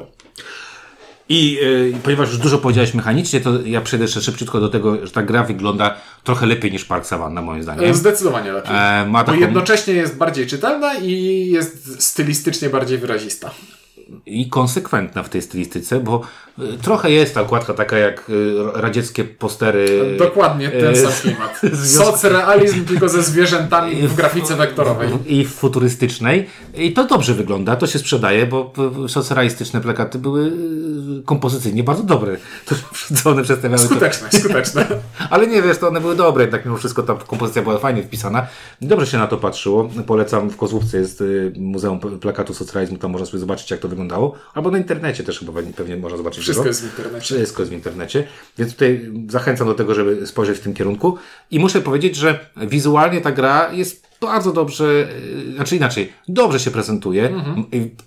I 1.30 1.60
y, 1.64 1.94
ponieważ 2.04 2.30
już 2.30 2.38
dużo 2.38 2.58
powiedziałeś 2.58 2.94
mechanicznie, 2.94 3.42
to 3.42 3.50
ja 3.66 3.82
przejdę 3.82 4.06
jeszcze 4.06 4.22
szybciutko 4.22 4.60
do 4.60 4.70
tego, 4.70 5.06
że 5.06 5.12
ta 5.12 5.24
gra 5.24 5.44
wygląda 5.44 5.96
trochę 6.24 6.46
lepiej 6.46 6.72
niż 6.72 6.86
Park 6.86 7.06
Savanna, 7.06 7.42
moim 7.42 7.64
zdaniem. 7.64 7.94
Zdecydowanie 7.94 8.52
lepiej. 8.52 8.76
E, 8.76 9.06
ma 9.06 9.24
Bo 9.24 9.32
taką, 9.32 9.40
jednocześnie 9.40 9.94
jest 9.94 10.18
bardziej 10.18 10.48
czytelna 10.48 10.96
i 10.96 11.46
jest 11.52 12.04
stylistycznie 12.04 12.70
bardziej 12.70 12.98
wyrazista. 12.98 13.52
I 14.26 14.50
konsekwentna 14.50 15.24
w 15.24 15.30
tej 15.30 15.42
stylistyce, 15.42 16.00
bo 16.00 16.22
y, 16.60 16.78
trochę 16.82 17.12
jest 17.12 17.34
ta 17.34 17.42
okładka 17.42 17.74
taka 17.74 17.98
jak 17.98 18.30
y, 18.30 18.54
radzieckie 18.74 19.24
postery. 19.24 20.16
Dokładnie 20.18 20.70
ten 20.70 20.94
e, 20.94 20.96
sam 20.96 21.12
klimat. 21.22 21.62
Socrealizm 21.98 22.86
tylko 22.86 23.10
ze 23.10 23.24
zwierzętami 23.24 23.96
w 23.96 24.16
grafice 24.20 24.56
wektorowej. 24.56 25.10
I 25.26 25.46
futurystycznej. 25.46 26.50
I 26.76 26.94
to 26.94 27.04
dobrze 27.04 27.34
wygląda, 27.34 27.76
to 27.76 27.88
się 27.88 28.00
sprzedaje, 28.00 28.46
bo 28.46 28.74
socrealistyczne 29.08 29.82
plakaty 29.82 30.20
były 30.20 30.52
kompozycyjnie 31.26 31.84
bardzo 31.84 32.04
dobre. 32.04 32.38
To, 33.24 33.30
one 33.30 33.44
przedstawiały. 33.44 33.82
To, 33.82 33.86
Skuteczne, 33.88 34.32
skuteczne. 34.32 34.88
ale 35.30 35.48
nie 35.48 35.62
wiesz, 35.62 35.78
to 35.78 35.88
one 35.88 36.02
były 36.02 36.16
dobre, 36.16 36.44
jednak 36.44 36.66
mimo 36.66 36.78
wszystko 36.78 37.04
ta 37.04 37.16
kompozycja 37.16 37.62
była 37.62 37.78
fajnie 37.78 38.04
wpisana. 38.04 38.48
Dobrze 38.82 39.08
się 39.08 39.18
na 39.18 39.28
to 39.28 39.38
patrzyło. 39.38 39.90
Polecam, 40.08 40.50
w 40.50 40.58
Kozłówce 40.58 40.98
jest 40.98 41.24
Muzeum 41.58 42.00
Plakatu 42.00 42.54
Socrealizmu, 42.54 42.98
tam 42.98 43.12
można 43.12 43.26
sobie 43.26 43.40
zobaczyć, 43.40 43.72
jak 43.72 43.80
to 43.80 43.88
wyglądało. 43.98 44.34
Albo 44.54 44.72
na 44.72 44.78
internecie 44.78 45.24
też 45.24 45.40
chyba 45.40 45.54
pewnie- 45.76 45.98
można 45.98 46.18
zobaczyć. 46.18 46.44
Wszystko 46.44 46.64
dużo. 46.64 46.68
jest 46.70 46.82
w 46.82 46.86
internecie. 46.98 47.36
Wszystko 47.36 47.62
jest 47.62 47.72
w 47.72 47.76
internecie. 47.76 48.24
Więc 48.58 48.74
tutaj 48.74 49.12
zachęcam 49.30 49.68
do 49.68 49.74
tego, 49.74 49.94
żeby 49.96 50.28
spojrzeć 50.28 50.58
w 50.58 50.62
tym 50.62 50.74
kierunku. 50.74 51.18
I 51.52 51.60
muszę 51.60 51.82
powiedzieć, 51.82 52.16
że 52.16 52.40
wizualnie 52.58 53.22
ta 53.22 53.32
gra 53.32 53.74
jest 53.74 54.08
bardzo 54.22 54.54
dobrze, 54.54 55.08
yy, 55.48 55.54
znaczy 55.56 55.76
inaczej, 55.76 56.14
dobrze 56.28 56.60
się 56.60 56.72
prezentuje. 56.72 57.44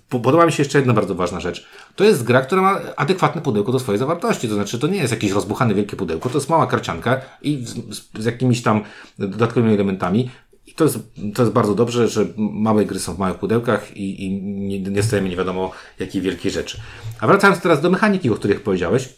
Po- 0.09 0.19
Podoba 0.19 0.45
mi 0.45 0.51
się 0.51 0.63
jeszcze 0.63 0.77
jedna 0.77 0.93
bardzo 0.93 1.15
ważna 1.15 1.39
rzecz. 1.39 1.67
To 1.95 2.03
jest 2.03 2.23
gra, 2.23 2.41
która 2.41 2.61
ma 2.61 2.79
adekwatne 2.95 3.41
pudełko 3.41 3.71
do 3.71 3.79
swojej 3.79 3.99
zawartości. 3.99 4.47
To 4.49 4.53
znaczy, 4.55 4.79
to 4.79 4.87
nie 4.87 4.97
jest 4.97 5.11
jakieś 5.13 5.31
rozbuchane 5.31 5.73
wielkie 5.73 5.95
pudełko, 5.95 6.29
to 6.29 6.37
jest 6.37 6.49
mała 6.49 6.67
karcianka 6.67 7.21
i 7.41 7.65
z, 7.65 7.69
z, 7.95 8.01
z 8.19 8.25
jakimiś 8.25 8.61
tam 8.61 8.81
dodatkowymi 9.19 9.73
elementami. 9.73 10.29
I 10.71 10.73
to 10.73 10.83
jest, 10.83 10.99
to 11.35 11.41
jest 11.41 11.53
bardzo 11.53 11.75
dobrze, 11.75 12.07
że 12.07 12.25
małe 12.37 12.85
gry 12.85 12.99
są 12.99 13.13
w 13.15 13.19
małych 13.19 13.37
pudełkach 13.37 13.97
i, 13.97 14.25
i 14.25 14.41
nie, 14.41 14.79
nie 14.79 15.03
stajemy 15.03 15.29
nie 15.29 15.35
wiadomo 15.37 15.71
jakiej 15.99 16.21
wielkiej 16.21 16.51
rzeczy. 16.51 16.77
A 17.19 17.27
wracając 17.27 17.61
teraz 17.61 17.81
do 17.81 17.89
mechaniki, 17.89 18.29
o 18.29 18.35
których 18.35 18.61
powiedziałeś, 18.63 19.09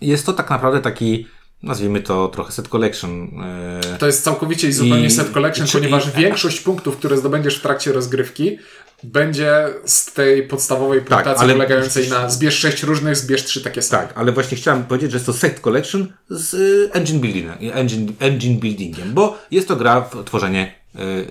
jest 0.00 0.26
to 0.26 0.32
tak 0.32 0.50
naprawdę 0.50 0.80
taki, 0.80 1.26
nazwijmy 1.62 2.00
to 2.02 2.28
trochę 2.28 2.52
set 2.52 2.68
collection. 2.68 3.28
e, 3.44 3.98
To 3.98 4.06
jest 4.06 4.24
całkowicie 4.24 4.68
i 4.68 4.72
zupełnie 4.72 5.06
I- 5.06 5.10
set 5.10 5.30
collection, 5.30 5.66
czy- 5.66 5.78
ponieważ 5.78 6.06
i- 6.08 6.20
większość 6.20 6.60
punktów, 6.60 6.96
które 6.96 7.16
zdobędziesz 7.16 7.58
w 7.58 7.62
trakcie 7.62 7.92
rozgrywki, 7.92 8.58
będzie 9.04 9.64
z 9.84 10.12
tej 10.12 10.42
podstawowej 10.42 11.00
punktacji 11.00 11.44
ale- 11.44 11.52
polegającej 11.52 12.08
na 12.08 12.30
zbierz 12.30 12.58
sześć 12.58 12.82
różnych, 12.82 13.16
zbierz 13.16 13.44
trzy 13.44 13.62
takie 13.62 13.82
same. 13.82 14.02
Tak, 14.06 14.18
ale 14.18 14.32
właśnie 14.32 14.56
chciałem 14.56 14.84
powiedzieć, 14.84 15.10
że 15.10 15.16
jest 15.16 15.26
to 15.26 15.32
set 15.32 15.60
collection 15.60 16.06
z 16.30 16.54
y, 16.54 16.90
engine, 16.92 17.20
buildingiem, 17.20 17.54
engine, 17.72 18.12
engine 18.20 18.58
buildingiem, 18.60 19.12
bo 19.14 19.38
jest 19.50 19.68
to 19.68 19.76
gra 19.76 20.00
w 20.00 20.24
tworzenie 20.24 20.74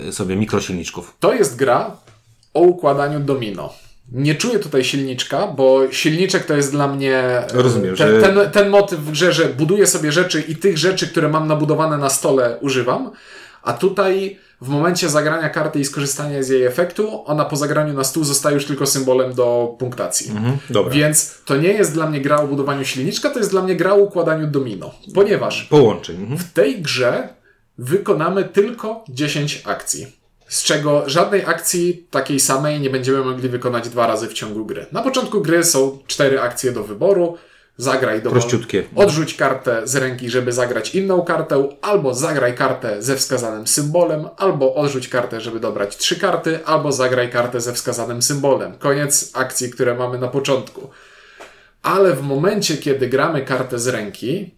y, 0.09 0.11
sobie 0.13 0.35
mikrosilniczków. 0.35 1.15
To 1.19 1.33
jest 1.33 1.55
gra 1.55 1.97
o 2.53 2.59
układaniu 2.59 3.19
domino. 3.19 3.73
Nie 4.11 4.35
czuję 4.35 4.59
tutaj 4.59 4.83
silniczka, 4.83 5.47
bo 5.47 5.91
silniczek 5.91 6.45
to 6.45 6.55
jest 6.55 6.71
dla 6.71 6.87
mnie 6.87 7.17
e, 7.17 7.47
Rozumiem, 7.53 7.95
ten, 7.95 8.07
że- 8.09 8.21
ten, 8.21 8.51
ten 8.51 8.69
motyw 8.69 8.99
w 8.99 9.11
grze, 9.11 9.33
że 9.33 9.45
buduję 9.45 9.87
sobie 9.87 10.11
rzeczy 10.11 10.41
i 10.41 10.55
tych 10.55 10.77
rzeczy, 10.77 11.07
które 11.07 11.29
mam 11.29 11.47
nabudowane 11.47 11.97
na 11.97 12.09
stole 12.09 12.57
używam, 12.61 13.11
a 13.63 13.73
tutaj 13.73 14.39
w 14.61 14.69
momencie 14.69 15.09
zagrania 15.09 15.49
karty 15.49 15.79
i 15.79 15.85
skorzystania 15.85 16.43
z 16.43 16.49
jej 16.49 16.63
efektu, 16.63 17.23
ona 17.25 17.45
po 17.45 17.55
zagraniu 17.55 17.93
na 17.93 18.03
stół 18.03 18.23
zostaje 18.23 18.55
już 18.55 18.65
tylko 18.65 18.85
symbolem 18.85 19.33
do 19.33 19.75
punktacji. 19.79 20.31
Dobra. 20.69 20.93
Więc 20.93 21.41
to 21.45 21.57
nie 21.57 21.69
jest 21.69 21.93
dla 21.93 22.09
mnie 22.09 22.21
gra 22.21 22.37
o 22.37 22.47
budowaniu 22.47 22.85
silniczka, 22.85 23.29
to 23.29 23.39
jest 23.39 23.51
dla 23.51 23.61
mnie 23.61 23.75
gra 23.75 23.93
o 23.93 23.97
układaniu 23.97 24.47
domino. 24.47 24.91
Ponieważ 25.15 25.63
Połączeń. 25.63 26.15
Mhm. 26.15 26.37
w 26.37 26.53
tej 26.53 26.81
grze 26.81 27.29
wykonamy 27.77 28.43
tylko 28.43 29.03
10 29.09 29.61
akcji. 29.65 30.07
Z 30.47 30.63
czego 30.63 31.09
żadnej 31.09 31.45
akcji 31.45 32.07
takiej 32.11 32.39
samej 32.39 32.79
nie 32.79 32.89
będziemy 32.89 33.23
mogli 33.23 33.49
wykonać 33.49 33.89
dwa 33.89 34.07
razy 34.07 34.27
w 34.27 34.33
ciągu 34.33 34.65
gry. 34.65 34.85
Na 34.91 35.01
początku 35.01 35.41
gry 35.41 35.63
są 35.63 35.97
cztery 36.07 36.41
akcje 36.41 36.71
do 36.71 36.83
wyboru. 36.83 37.37
Zagraj 37.81 38.21
do 38.21 38.29
Prościutkie. 38.29 38.83
Odrzuć 38.95 39.33
kartę 39.33 39.81
z 39.87 39.95
ręki, 39.95 40.29
żeby 40.29 40.51
zagrać 40.51 40.95
inną 40.95 41.21
kartę, 41.21 41.69
albo 41.81 42.13
zagraj 42.13 42.55
kartę 42.55 43.01
ze 43.01 43.15
wskazanym 43.15 43.67
symbolem, 43.67 44.27
albo 44.37 44.75
odrzuć 44.75 45.07
kartę, 45.07 45.41
żeby 45.41 45.59
dobrać 45.59 45.97
trzy 45.97 46.19
karty, 46.19 46.59
albo 46.65 46.91
zagraj 46.91 47.29
kartę 47.31 47.61
ze 47.61 47.73
wskazanym 47.73 48.21
symbolem. 48.21 48.77
Koniec 48.77 49.31
akcji, 49.33 49.69
które 49.69 49.95
mamy 49.95 50.19
na 50.19 50.27
początku. 50.27 50.89
Ale 51.83 52.13
w 52.13 52.21
momencie, 52.21 52.77
kiedy 52.77 53.07
gramy 53.07 53.41
kartę 53.45 53.79
z 53.79 53.87
ręki, 53.87 54.55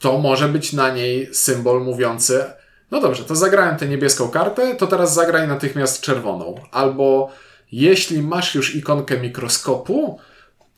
to 0.00 0.18
może 0.18 0.48
być 0.48 0.72
na 0.72 0.90
niej 0.94 1.34
symbol 1.34 1.84
mówiący: 1.84 2.44
No 2.90 3.00
dobrze, 3.00 3.24
to 3.24 3.36
zagrałem 3.36 3.76
tę 3.76 3.88
niebieską 3.88 4.28
kartę, 4.28 4.74
to 4.74 4.86
teraz 4.86 5.14
zagraj 5.14 5.48
natychmiast 5.48 6.00
czerwoną. 6.00 6.54
Albo 6.70 7.30
jeśli 7.72 8.22
masz 8.22 8.54
już 8.54 8.74
ikonkę 8.74 9.20
mikroskopu, 9.20 10.18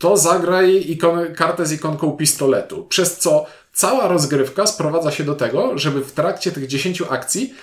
to 0.04 0.16
zagraj 0.16 0.84
ikon- 0.98 1.34
kartę 1.34 1.66
z 1.66 1.72
ikonką 1.72 2.12
pistoletu. 2.12 2.86
Przez 2.88 3.18
co 3.18 3.46
cała 3.72 4.08
rozgrywka 4.08 4.66
sprowadza 4.66 5.10
się 5.10 5.24
do 5.24 5.34
tego, 5.34 5.78
żeby 5.78 6.04
w 6.04 6.12
trakcie 6.12 6.52
tych 6.52 6.66
10 6.66 7.02
akcji 7.10 7.54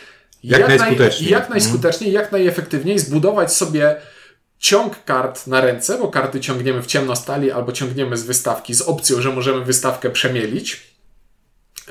Jak 0.43 0.61
naj- 0.67 0.79
najskuteczniej. 0.79 1.29
jak 1.31 1.49
najskuteczniej, 1.49 2.11
jak 2.11 2.31
najefektywniej 2.31 2.99
zbudować 2.99 3.53
sobie 3.53 3.95
ciąg 4.59 5.03
kart 5.03 5.47
na 5.47 5.61
ręce, 5.61 5.97
bo 5.97 6.07
karty 6.07 6.39
ciągniemy 6.39 6.81
w 6.81 6.85
ciemno 6.85 7.15
stali 7.15 7.51
albo 7.51 7.71
ciągniemy 7.71 8.17
z 8.17 8.23
wystawki 8.23 8.73
z 8.73 8.81
opcją, 8.81 9.21
że 9.21 9.29
możemy 9.29 9.65
wystawkę 9.65 10.09
przemielić 10.09 10.91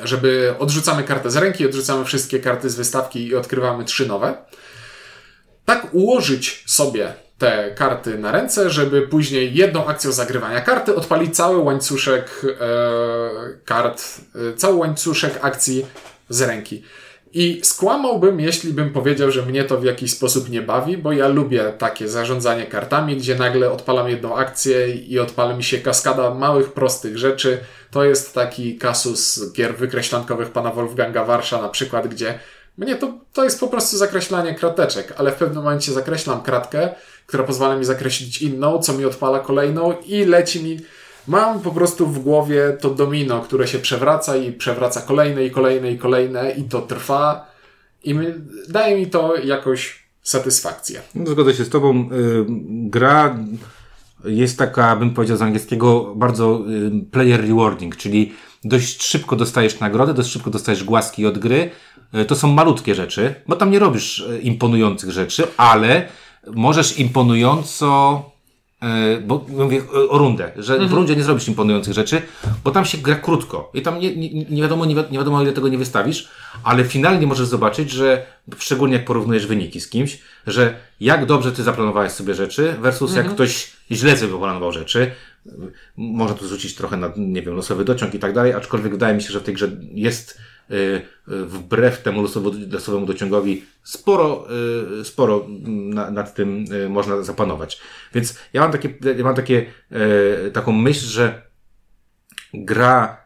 żeby 0.04 0.54
odrzucamy 0.58 1.02
kartę 1.04 1.30
z 1.30 1.36
ręki, 1.36 1.66
odrzucamy 1.66 2.04
wszystkie 2.04 2.40
karty 2.40 2.70
z 2.70 2.74
wystawki 2.74 3.26
i 3.26 3.34
odkrywamy 3.34 3.84
trzy 3.84 4.06
nowe. 4.06 4.36
Tak 5.64 5.86
ułożyć 5.94 6.64
sobie 6.66 7.12
te 7.40 7.70
karty 7.74 8.18
na 8.18 8.32
ręce, 8.32 8.70
żeby 8.70 9.02
później 9.02 9.54
jedną 9.54 9.86
akcją 9.86 10.12
zagrywania 10.12 10.60
karty 10.60 10.94
odpalić 10.94 11.36
cały 11.36 11.58
łańcuszek 11.58 12.42
e, 12.44 12.66
kart, 13.64 14.02
e, 14.50 14.56
cały 14.56 14.76
łańcuszek 14.76 15.38
akcji 15.42 15.86
z 16.28 16.42
ręki. 16.42 16.82
I 17.32 17.60
skłamałbym, 17.64 18.40
jeśli 18.40 18.72
bym 18.72 18.90
powiedział, 18.92 19.30
że 19.30 19.42
mnie 19.42 19.64
to 19.64 19.78
w 19.78 19.84
jakiś 19.84 20.12
sposób 20.12 20.50
nie 20.50 20.62
bawi, 20.62 20.96
bo 20.96 21.12
ja 21.12 21.28
lubię 21.28 21.72
takie 21.78 22.08
zarządzanie 22.08 22.66
kartami, 22.66 23.16
gdzie 23.16 23.34
nagle 23.34 23.70
odpalam 23.72 24.08
jedną 24.08 24.36
akcję 24.36 24.94
i 24.94 25.18
odpala 25.18 25.56
mi 25.56 25.64
się 25.64 25.78
kaskada 25.78 26.34
małych, 26.34 26.72
prostych 26.72 27.18
rzeczy. 27.18 27.58
To 27.90 28.04
jest 28.04 28.34
taki 28.34 28.78
kasus 28.78 29.52
gier 29.52 29.76
wykreślankowych 29.76 30.50
pana 30.50 30.70
Wolfganga 30.70 31.24
Warsza 31.24 31.62
na 31.62 31.68
przykład, 31.68 32.08
gdzie 32.08 32.38
mnie 32.78 32.96
to, 32.96 33.12
to 33.32 33.44
jest 33.44 33.60
po 33.60 33.68
prostu 33.68 33.96
zakreślanie 33.96 34.54
krateczek, 34.54 35.14
ale 35.16 35.32
w 35.32 35.34
pewnym 35.34 35.64
momencie 35.64 35.92
zakreślam 35.92 36.42
kratkę, 36.42 36.94
która 37.30 37.44
pozwala 37.44 37.76
mi 37.76 37.84
zakreślić 37.84 38.42
inną, 38.42 38.78
co 38.78 38.92
mi 38.92 39.04
odpala 39.04 39.40
kolejną 39.40 39.94
i 40.06 40.24
leci 40.24 40.64
mi 40.64 40.80
Mam 41.28 41.60
po 41.60 41.70
prostu 41.70 42.06
w 42.06 42.18
głowie 42.18 42.76
to 42.80 42.90
domino, 42.90 43.40
które 43.40 43.68
się 43.68 43.78
przewraca 43.78 44.36
i 44.36 44.52
przewraca 44.52 45.00
kolejne 45.00 45.44
i 45.44 45.50
kolejne 45.50 45.92
i 45.92 45.98
kolejne 45.98 46.50
i 46.50 46.64
to 46.64 46.82
trwa 46.82 47.46
i 48.04 48.14
my, 48.14 48.40
daje 48.68 48.96
mi 48.96 49.06
to 49.06 49.36
jakoś 49.36 50.02
satysfakcję. 50.22 51.00
No, 51.14 51.30
zgodzę 51.30 51.54
się 51.54 51.64
z 51.64 51.68
Tobą. 51.68 52.08
Y, 52.12 52.44
gra 52.68 53.38
jest 54.24 54.58
taka, 54.58 54.96
bym 54.96 55.14
powiedział 55.14 55.36
z 55.36 55.42
angielskiego, 55.42 56.14
bardzo 56.16 56.60
y, 56.68 57.10
player 57.10 57.40
rewarding, 57.40 57.96
czyli 57.96 58.32
dość 58.64 59.02
szybko 59.02 59.36
dostajesz 59.36 59.80
nagrodę, 59.80 60.14
dość 60.14 60.30
szybko 60.30 60.50
dostajesz 60.50 60.84
głaski 60.84 61.26
od 61.26 61.38
gry. 61.38 61.70
Y, 62.14 62.24
to 62.24 62.36
są 62.36 62.52
malutkie 62.52 62.94
rzeczy, 62.94 63.34
bo 63.46 63.56
tam 63.56 63.70
nie 63.70 63.78
robisz 63.78 64.24
imponujących 64.42 65.10
rzeczy, 65.10 65.46
ale 65.56 66.08
możesz 66.46 66.98
imponująco 66.98 68.22
E, 68.82 69.20
bo 69.20 69.46
mówię 69.48 69.82
o 70.10 70.18
rundę, 70.18 70.52
że 70.56 70.72
mhm. 70.72 70.90
w 70.90 70.92
rundzie 70.92 71.16
nie 71.16 71.24
zrobisz 71.24 71.48
imponujących 71.48 71.94
rzeczy, 71.94 72.22
bo 72.64 72.70
tam 72.70 72.84
się 72.84 72.98
gra 72.98 73.14
krótko 73.14 73.70
i 73.74 73.82
tam 73.82 73.98
nie, 73.98 74.16
nie, 74.16 74.44
nie 74.44 74.62
wiadomo, 74.62 74.84
nie, 74.84 74.94
nie 74.94 75.18
wiadomo 75.18 75.42
ile 75.42 75.52
tego 75.52 75.68
nie 75.68 75.78
wystawisz, 75.78 76.28
ale 76.64 76.84
finalnie 76.84 77.26
możesz 77.26 77.46
zobaczyć, 77.46 77.90
że 77.90 78.26
szczególnie 78.58 78.96
jak 78.96 79.04
porównujesz 79.04 79.46
wyniki 79.46 79.80
z 79.80 79.88
kimś, 79.88 80.18
że 80.46 80.74
jak 81.00 81.26
dobrze 81.26 81.52
ty 81.52 81.62
zaplanowałeś 81.62 82.12
sobie 82.12 82.34
rzeczy 82.34 82.74
versus 82.80 83.10
mhm. 83.10 83.26
jak 83.26 83.34
ktoś 83.34 83.72
źle 83.90 84.16
sobie 84.16 84.38
planował 84.38 84.72
rzeczy. 84.72 85.10
Można 85.96 86.36
tu 86.36 86.46
zrzucić 86.46 86.74
trochę 86.74 86.96
na, 86.96 87.12
nie 87.16 87.42
wiem, 87.42 87.54
losowy 87.54 87.84
dociąg 87.84 88.14
i 88.14 88.18
tak 88.18 88.34
dalej, 88.34 88.52
aczkolwiek 88.52 88.92
wydaje 88.92 89.14
mi 89.14 89.22
się, 89.22 89.32
że 89.32 89.40
w 89.40 89.42
tej 89.42 89.54
grze 89.54 89.70
jest 89.94 90.38
wbrew 91.26 92.02
temu 92.02 92.22
losowemu 92.72 93.06
dociągowi 93.06 93.64
sporo, 93.82 94.46
y, 95.00 95.04
sporo 95.04 95.46
nad 96.12 96.34
tym 96.34 96.64
można 96.88 97.22
zapanować. 97.22 97.80
Więc 98.14 98.38
ja 98.52 98.60
mam 98.60 98.72
takie, 98.72 98.94
ja 99.16 99.24
mam 99.24 99.34
takie, 99.34 99.66
taką 100.52 100.72
myśl, 100.72 101.06
że 101.06 101.42
gra 102.54 103.20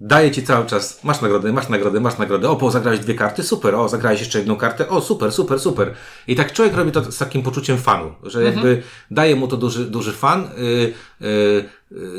daje 0.00 0.30
ci 0.30 0.42
cały 0.42 0.66
czas, 0.66 1.04
masz 1.04 1.20
nagrodę, 1.20 1.52
masz 1.52 1.68
nagrodę, 1.68 2.00
masz 2.00 2.18
nagrodę, 2.18 2.50
o, 2.50 2.56
bo 2.56 2.70
zagrałeś 2.70 3.00
dwie 3.00 3.14
karty, 3.14 3.42
super, 3.42 3.74
o, 3.74 3.88
zagrałeś 3.88 4.20
jeszcze 4.20 4.38
jedną 4.38 4.56
kartę, 4.56 4.88
o, 4.88 5.00
super, 5.00 5.32
super, 5.32 5.60
super. 5.60 5.94
I 6.26 6.36
tak 6.36 6.52
człowiek 6.52 6.76
robi 6.76 6.92
to 6.92 7.12
z 7.12 7.18
takim 7.18 7.42
poczuciem 7.42 7.78
fanu, 7.78 8.14
że 8.22 8.38
mhm. 8.38 8.56
jakby 8.56 8.82
daje 9.10 9.36
mu 9.36 9.48
to 9.48 9.56
duży, 9.56 9.84
duży 9.84 10.12
fan, 10.12 10.48
yy, 10.56 10.94
yy, 11.20 11.68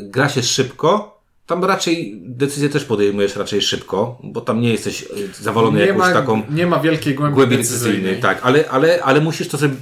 gra 0.04 0.30
się 0.30 0.44
szybko, 0.44 1.19
tam 1.50 1.64
raczej 1.64 2.22
decyzję 2.26 2.70
też 2.70 2.86
podejmujesz 2.86 3.36
raczej 3.36 3.62
szybko, 3.62 4.20
bo 4.24 4.42
tam 4.42 4.62
nie 4.62 4.72
jesteś 4.72 5.04
e, 5.04 5.08
zawalony 5.44 5.80
nie 5.80 5.86
jakąś 5.86 6.08
ma, 6.08 6.14
taką. 6.14 6.42
Nie 6.50 6.68
ma 6.68 6.80
wielkiej 6.80 7.16
głębi, 7.16 7.36
głębi 7.36 7.58
decyzyjnej. 7.58 8.20
Tak, 8.20 8.40
ale, 8.44 8.70
ale, 8.70 9.04
ale 9.04 9.22
musisz 9.22 9.48
to 9.48 9.58
sobie 9.58 9.74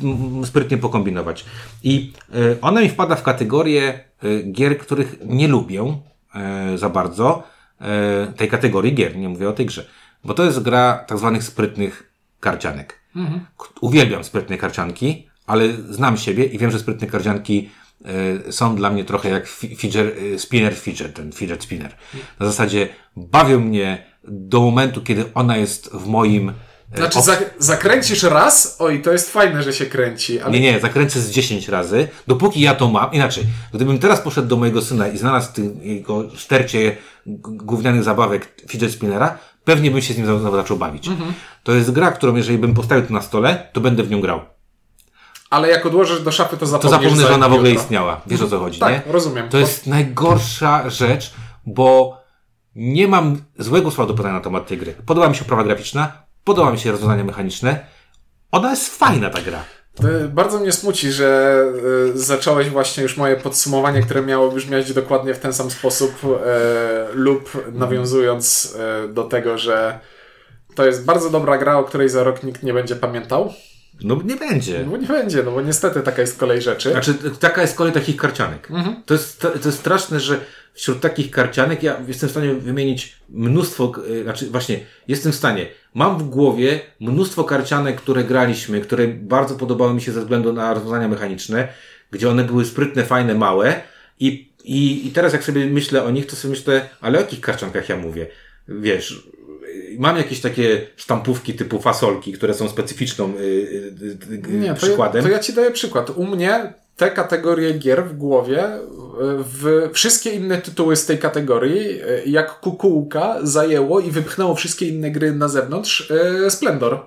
sprytnie 0.45 0.77
pokombinować. 0.77 1.45
I 1.83 2.13
y, 2.35 2.57
ona 2.61 2.81
mi 2.81 2.89
wpada 2.89 3.15
w 3.15 3.23
kategorię 3.23 3.99
y, 4.23 4.43
gier, 4.51 4.77
których 4.77 5.15
nie 5.25 5.47
lubię 5.47 5.99
y, 6.73 6.77
za 6.77 6.89
bardzo. 6.89 7.43
tej 8.37 8.49
kategorii 8.49 8.93
gier, 8.93 9.17
nie 9.17 9.29
mówię 9.29 9.49
o 9.49 9.53
tej 9.53 9.65
grze. 9.65 9.85
Bo 10.23 10.33
to 10.33 10.43
jest 10.43 10.59
gra 10.59 11.05
tak 11.07 11.17
zwanych 11.17 11.43
sprytnych 11.43 12.13
karcianek. 12.39 12.99
Mhm. 13.15 13.45
Uwielbiam 13.81 14.23
sprytne 14.23 14.57
karcianki, 14.57 15.27
ale 15.47 15.73
znam 15.89 16.17
siebie 16.17 16.45
i 16.45 16.57
wiem, 16.57 16.71
że 16.71 16.79
sprytne 16.79 17.07
karcianki 17.07 17.69
są 18.49 18.75
dla 18.75 18.89
mnie 18.89 19.05
trochę 19.05 19.29
jak 19.29 19.47
fidget, 19.47 20.15
e, 20.35 20.39
spinner 20.39 20.75
fidget, 20.75 21.13
ten 21.13 21.31
fidget 21.31 21.63
spinner. 21.63 21.95
Na 22.39 22.45
zasadzie 22.45 22.89
bawią 23.15 23.59
mnie 23.59 24.05
do 24.23 24.61
momentu, 24.61 25.01
kiedy 25.01 25.25
ona 25.33 25.57
jest 25.57 25.89
w 25.93 26.07
moim 26.07 26.49
e, 26.91 26.97
znaczy, 26.97 27.21
za, 27.21 27.37
zakręcisz 27.59 28.23
raz, 28.23 28.75
oj, 28.79 29.01
to 29.01 29.11
jest 29.11 29.31
fajne, 29.31 29.63
że 29.63 29.73
się 29.73 29.85
kręci. 29.85 30.39
Ale... 30.39 30.53
Nie, 30.53 30.59
nie, 30.59 30.79
zakręcę 30.79 31.21
z 31.21 31.31
10 31.31 31.67
razy, 31.67 32.07
dopóki 32.27 32.61
ja 32.61 32.75
to 32.75 32.87
mam. 32.87 33.11
Inaczej, 33.11 33.43
gdybym 33.73 33.99
teraz 33.99 34.21
poszedł 34.21 34.47
do 34.47 34.57
mojego 34.57 34.81
syna 34.81 35.07
i 35.07 35.17
znalazł 35.17 35.51
w 35.53 35.85
jego 35.85 36.37
stercie 36.37 36.97
gównianych 37.25 38.03
zabawek 38.03 38.61
fidget 38.69 38.91
spinnera, 38.91 39.37
pewnie 39.63 39.91
bym 39.91 40.01
się 40.01 40.13
z 40.13 40.17
nim 40.17 40.25
znowu 40.25 40.55
zaczął 40.55 40.77
bawić. 40.77 41.07
Mhm. 41.07 41.33
To 41.63 41.71
jest 41.71 41.91
gra, 41.91 42.11
którą 42.11 42.35
jeżeli 42.35 42.57
bym 42.57 42.73
postawił 42.73 43.07
tu 43.07 43.13
na 43.13 43.21
stole, 43.21 43.69
to 43.73 43.81
będę 43.81 44.03
w 44.03 44.09
nią 44.09 44.21
grał. 44.21 44.56
Ale 45.49 45.69
jak 45.69 45.85
odłożysz 45.85 46.21
do 46.21 46.31
szafy, 46.31 46.57
to 46.57 46.65
zapomnisz. 46.65 46.99
To 46.99 47.03
zapomnę, 47.03 47.27
że 47.27 47.33
ona 47.33 47.49
w 47.49 47.53
ogóle 47.53 47.71
istniała. 47.71 48.21
Wiesz 48.27 48.41
o 48.41 48.47
co 48.47 48.59
chodzi, 48.59 48.79
tak, 48.79 48.91
nie? 48.91 49.13
rozumiem. 49.13 49.49
To 49.49 49.57
jest 49.57 49.87
najgorsza 49.87 50.89
rzecz, 50.89 51.33
bo 51.65 52.17
nie 52.75 53.07
mam 53.07 53.41
złego 53.59 53.91
słowa 53.91 54.07
do 54.07 54.13
pytania 54.17 54.35
na 54.35 54.41
temat 54.41 54.67
tej 54.67 54.77
gry. 54.77 54.95
Podoba 55.05 55.29
mi 55.29 55.35
się 55.35 55.45
prawa 55.45 55.63
graficzna, 55.63 56.11
podoba 56.43 56.71
mi 56.71 56.79
się 56.79 56.91
rozwiązania 56.91 57.23
mechaniczne. 57.23 57.85
Ona 58.51 58.69
jest 58.69 58.97
fajna, 58.97 59.29
ta 59.29 59.41
gra. 59.41 59.63
Bardzo 60.29 60.59
mnie 60.59 60.71
smuci, 60.71 61.11
że 61.11 61.61
y, 62.15 62.17
zacząłeś 62.17 62.69
właśnie 62.69 63.03
już 63.03 63.17
moje 63.17 63.35
podsumowanie, 63.35 64.01
które 64.01 64.21
miało 64.21 64.51
brzmieć 64.51 64.93
dokładnie 64.93 65.33
w 65.33 65.39
ten 65.39 65.53
sam 65.53 65.71
sposób, 65.71 66.11
y, 66.23 66.27
lub 67.13 67.71
nawiązując 67.73 68.77
do 69.09 69.23
tego, 69.23 69.57
że 69.57 69.99
to 70.75 70.85
jest 70.85 71.05
bardzo 71.05 71.29
dobra 71.29 71.57
gra, 71.57 71.77
o 71.77 71.83
której 71.83 72.09
za 72.09 72.23
rok 72.23 72.43
nikt 72.43 72.63
nie 72.63 72.73
będzie 72.73 72.95
pamiętał. 72.95 73.53
No 74.03 74.21
nie 74.25 74.35
będzie. 74.35 74.85
No 74.91 74.97
nie 74.97 75.07
będzie, 75.07 75.43
no 75.43 75.51
bo 75.51 75.61
niestety 75.61 76.01
taka 76.01 76.21
jest 76.21 76.37
kolej 76.37 76.61
rzeczy. 76.61 76.91
Znaczy, 76.91 77.13
taka 77.39 77.61
jest 77.61 77.75
kolej 77.75 77.93
takich 77.93 78.17
karcianek. 78.17 78.71
Mhm. 78.71 78.95
To, 79.05 79.13
jest, 79.13 79.41
to, 79.41 79.49
to 79.49 79.69
jest 79.69 79.79
straszne, 79.79 80.19
że 80.19 80.39
wśród 80.73 81.01
takich 81.01 81.31
karcianek 81.31 81.83
ja 81.83 82.01
jestem 82.07 82.29
w 82.29 82.31
stanie 82.31 82.53
wymienić 82.53 83.15
mnóstwo, 83.29 83.93
e, 84.19 84.23
znaczy 84.23 84.49
właśnie, 84.49 84.79
jestem 85.07 85.31
w 85.31 85.35
stanie, 85.35 85.67
mam 85.93 86.17
w 86.17 86.23
głowie 86.23 86.79
mnóstwo 86.99 87.43
karcianek, 87.43 88.01
które 88.01 88.23
graliśmy, 88.23 88.81
które 88.81 89.07
bardzo 89.07 89.55
podobały 89.55 89.93
mi 89.93 90.01
się 90.01 90.11
ze 90.11 90.21
względu 90.21 90.53
na 90.53 90.73
rozwiązania 90.73 91.07
mechaniczne, 91.07 91.67
gdzie 92.11 92.29
one 92.29 92.43
były 92.43 92.65
sprytne, 92.65 93.05
fajne, 93.05 93.35
małe 93.35 93.81
i, 94.19 94.51
i, 94.63 95.07
i 95.07 95.11
teraz 95.11 95.33
jak 95.33 95.43
sobie 95.43 95.65
myślę 95.65 96.03
o 96.03 96.11
nich, 96.11 96.25
to 96.25 96.35
sobie 96.35 96.51
myślę, 96.51 96.89
ale 97.01 97.17
o 97.17 97.21
jakich 97.21 97.41
karciankach 97.41 97.89
ja 97.89 97.97
mówię? 97.97 98.27
Wiesz, 98.67 99.27
mam 99.97 100.17
jakieś 100.17 100.41
takie 100.41 100.87
sztampówki 100.95 101.53
typu 101.53 101.81
fasolki, 101.81 102.33
które 102.33 102.53
są 102.53 102.69
specyficzną 102.69 103.33
y, 103.35 103.41
y, 103.41 104.47
y, 104.49 104.57
Nie, 104.57 104.73
przykładem. 104.73 105.23
To 105.23 105.29
ja, 105.29 105.33
to 105.33 105.37
ja 105.37 105.43
ci 105.43 105.53
daję 105.53 105.71
przykład. 105.71 106.09
U 106.09 106.25
mnie 106.27 106.73
te 106.97 107.11
kategorie 107.11 107.73
gier 107.73 108.05
w 108.05 108.17
głowie, 108.17 108.63
w 109.19 109.89
wszystkie 109.93 110.31
inne 110.31 110.57
tytuły 110.57 110.95
z 110.95 111.05
tej 111.05 111.17
kategorii, 111.17 111.99
jak 112.25 112.59
kukułka 112.59 113.37
zajęło 113.43 113.99
i 113.99 114.11
wypchnęło 114.11 114.55
wszystkie 114.55 114.87
inne 114.87 115.11
gry 115.11 115.31
na 115.31 115.47
zewnątrz, 115.47 116.13
Splendor, 116.49 116.99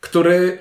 który 0.00 0.58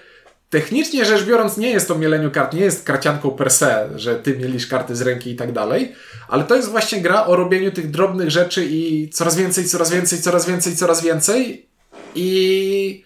technicznie 0.52 1.06
rzecz 1.06 1.24
biorąc 1.24 1.58
nie 1.58 1.70
jest 1.70 1.92
o 1.92 1.96
mieleniu 1.96 2.32
kart, 2.32 2.54
nie 2.54 2.62
jest 2.62 2.86
karcianką 2.86 3.32
per 3.32 3.52
se, 3.52 3.90
że 3.96 4.16
ty 4.16 4.38
mielisz 4.38 4.68
karty 4.68 4.96
z 4.96 5.02
ręki 5.02 5.32
i 5.32 5.36
tak 5.36 5.52
dalej, 5.52 5.96
ale 6.28 6.44
to 6.44 6.56
jest 6.56 6.70
właśnie 6.70 7.02
gra 7.02 7.26
o 7.26 7.36
robieniu 7.36 7.72
tych 7.72 7.92
drobnych 7.92 8.32
rzeczy 8.32 8.66
i 8.66 9.10
coraz 9.10 9.36
więcej, 9.36 9.66
coraz 9.66 9.92
więcej, 9.92 10.22
coraz 10.22 10.48
więcej, 10.48 10.76
coraz 10.76 11.04
więcej 11.04 11.70
i 12.16 13.04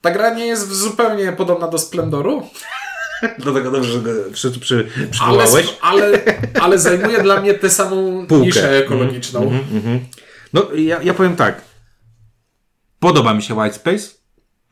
ta 0.00 0.10
gra 0.10 0.34
nie 0.34 0.46
jest 0.46 0.72
zupełnie 0.72 1.32
podobna 1.32 1.68
do 1.68 1.78
Splendoru. 1.78 2.46
tego 3.54 3.70
dobrze, 3.70 3.92
że 3.92 4.00
go 4.00 4.10
przy, 4.32 4.50
przy, 4.50 4.88
przywołałeś. 5.10 5.76
Ale, 5.80 6.04
ale, 6.06 6.20
ale 6.60 6.78
zajmuje 6.78 7.22
dla 7.22 7.40
mnie 7.40 7.54
tę 7.54 7.70
samą 7.70 8.26
Półkę. 8.26 8.46
niszę 8.46 8.78
ekologiczną. 8.78 9.42
Mm, 9.42 9.64
mm, 9.70 9.86
mm, 9.86 10.00
no, 10.52 10.68
ja, 10.74 11.02
ja 11.02 11.14
powiem 11.14 11.36
tak. 11.36 11.62
Podoba 13.00 13.34
mi 13.34 13.42
się 13.42 13.54
White 13.54 13.74
Space. 13.74 14.19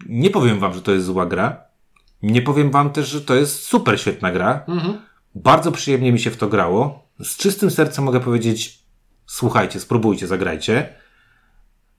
Nie 0.07 0.31
powiem 0.31 0.59
wam, 0.59 0.75
że 0.75 0.83
to 0.83 0.93
jest 0.93 1.07
zła 1.07 1.27
gra. 1.27 1.65
Nie 2.23 2.43
powiem 2.43 2.71
wam 2.71 2.91
też, 2.91 3.09
że 3.09 3.21
to 3.21 3.35
jest 3.35 3.63
super 3.63 4.01
świetna 4.01 4.33
gra. 4.33 4.65
Mhm. 4.69 4.99
Bardzo 5.35 5.73
przyjemnie 5.73 6.13
mi 6.13 6.21
się 6.21 6.31
w 6.31 6.37
to 6.37 6.49
grało. 6.49 7.09
Z 7.25 7.37
czystym 7.37 7.71
sercem 7.71 8.05
mogę 8.05 8.21
powiedzieć, 8.21 8.79
słuchajcie, 9.27 9.81
spróbujcie, 9.81 10.27
zagrajcie. 10.27 10.89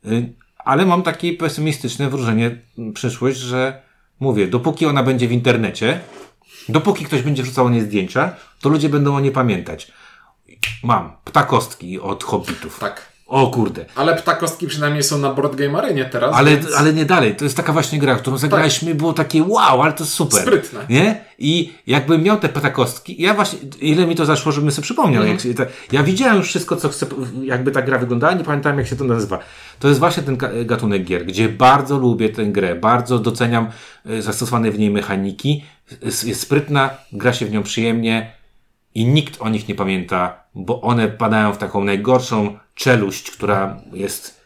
Y, 0.05 0.33
ale 0.57 0.85
mam 0.85 1.03
takie 1.03 1.33
pesymistyczne 1.33 2.09
wrażenie, 2.09 2.61
przyszłość, 2.93 3.37
że 3.37 3.81
mówię, 4.19 4.47
dopóki 4.47 4.85
ona 4.85 5.03
będzie 5.03 5.27
w 5.27 5.31
internecie, 5.31 5.99
dopóki 6.69 7.05
ktoś 7.05 7.21
będzie 7.21 7.43
wrzucał 7.43 7.65
o 7.65 7.69
niej 7.69 7.81
zdjęcia, 7.81 8.35
to 8.61 8.69
ludzie 8.69 8.89
będą 8.89 9.15
o 9.15 9.19
nie 9.19 9.31
pamiętać. 9.31 9.91
Mam 10.83 11.11
ptakostki 11.25 11.99
od 11.99 12.23
hobbitów. 12.23 12.79
Tak 12.79 13.08
O 13.29 13.47
kurde. 13.47 13.85
Ale 13.95 14.15
ptakostki 14.15 14.67
przynajmniej 14.67 15.03
są 15.03 15.17
na 15.17 15.33
Board 15.33 15.55
Game 15.55 15.77
Arenie 15.77 16.05
teraz. 16.05 16.35
Ale, 16.35 16.51
więc... 16.51 16.75
ale 16.75 16.93
nie 16.93 17.05
dalej. 17.05 17.35
To 17.35 17.43
jest 17.43 17.57
taka 17.57 17.73
właśnie 17.73 17.99
gra, 17.99 18.15
którą 18.15 18.37
zagraliśmy, 18.37 18.95
było 18.95 19.13
takie 19.13 19.43
wow, 19.43 19.81
ale 19.81 19.93
to 19.93 20.03
jest 20.03 20.13
super. 20.13 20.41
Sprytne. 20.41 20.79
Nie? 20.89 21.21
I 21.39 21.73
jakbym 21.87 22.23
miał 22.23 22.39
te 22.39 22.49
ptakostki, 22.49 23.21
ja 23.21 23.33
właśnie, 23.33 23.59
ile 23.81 24.07
mi 24.07 24.15
to 24.15 24.25
zaszło, 24.25 24.51
żebym 24.51 24.71
sobie 24.71 24.83
przypomniał. 24.83 25.25
Jak 25.25 25.41
się, 25.41 25.53
ta, 25.53 25.65
ja 25.91 26.03
widziałem 26.03 26.37
już 26.37 26.47
wszystko, 26.47 26.75
co 26.75 26.89
chcę, 26.89 27.05
jakby 27.43 27.71
ta 27.71 27.81
gra 27.81 27.97
wyglądała, 27.97 28.33
nie 28.33 28.43
pamiętam 28.43 28.77
jak 28.77 28.87
się 28.87 28.95
to 28.95 29.03
nazywa. 29.03 29.39
To 29.79 29.87
jest 29.87 29.99
właśnie 29.99 30.23
ten 30.23 30.37
ga- 30.37 30.65
gatunek 30.65 31.03
gier, 31.03 31.25
gdzie 31.25 31.49
bardzo 31.49 31.97
lubię 31.97 32.29
tę 32.29 32.45
grę, 32.45 32.75
bardzo 32.75 33.19
doceniam 33.19 33.67
e, 34.05 34.21
zastosowane 34.21 34.71
w 34.71 34.79
niej 34.79 34.89
mechaniki, 34.89 35.63
jest 36.01 36.41
sprytna, 36.41 36.89
gra 37.13 37.33
się 37.33 37.45
w 37.45 37.51
nią 37.51 37.63
przyjemnie 37.63 38.31
i 38.95 39.05
nikt 39.05 39.41
o 39.41 39.49
nich 39.49 39.67
nie 39.67 39.75
pamięta, 39.75 40.38
bo 40.55 40.81
one 40.81 41.07
padają 41.07 41.53
w 41.53 41.57
taką 41.57 41.83
najgorszą 41.83 42.59
czeluść, 42.75 43.31
która 43.31 43.81
jest 43.93 44.39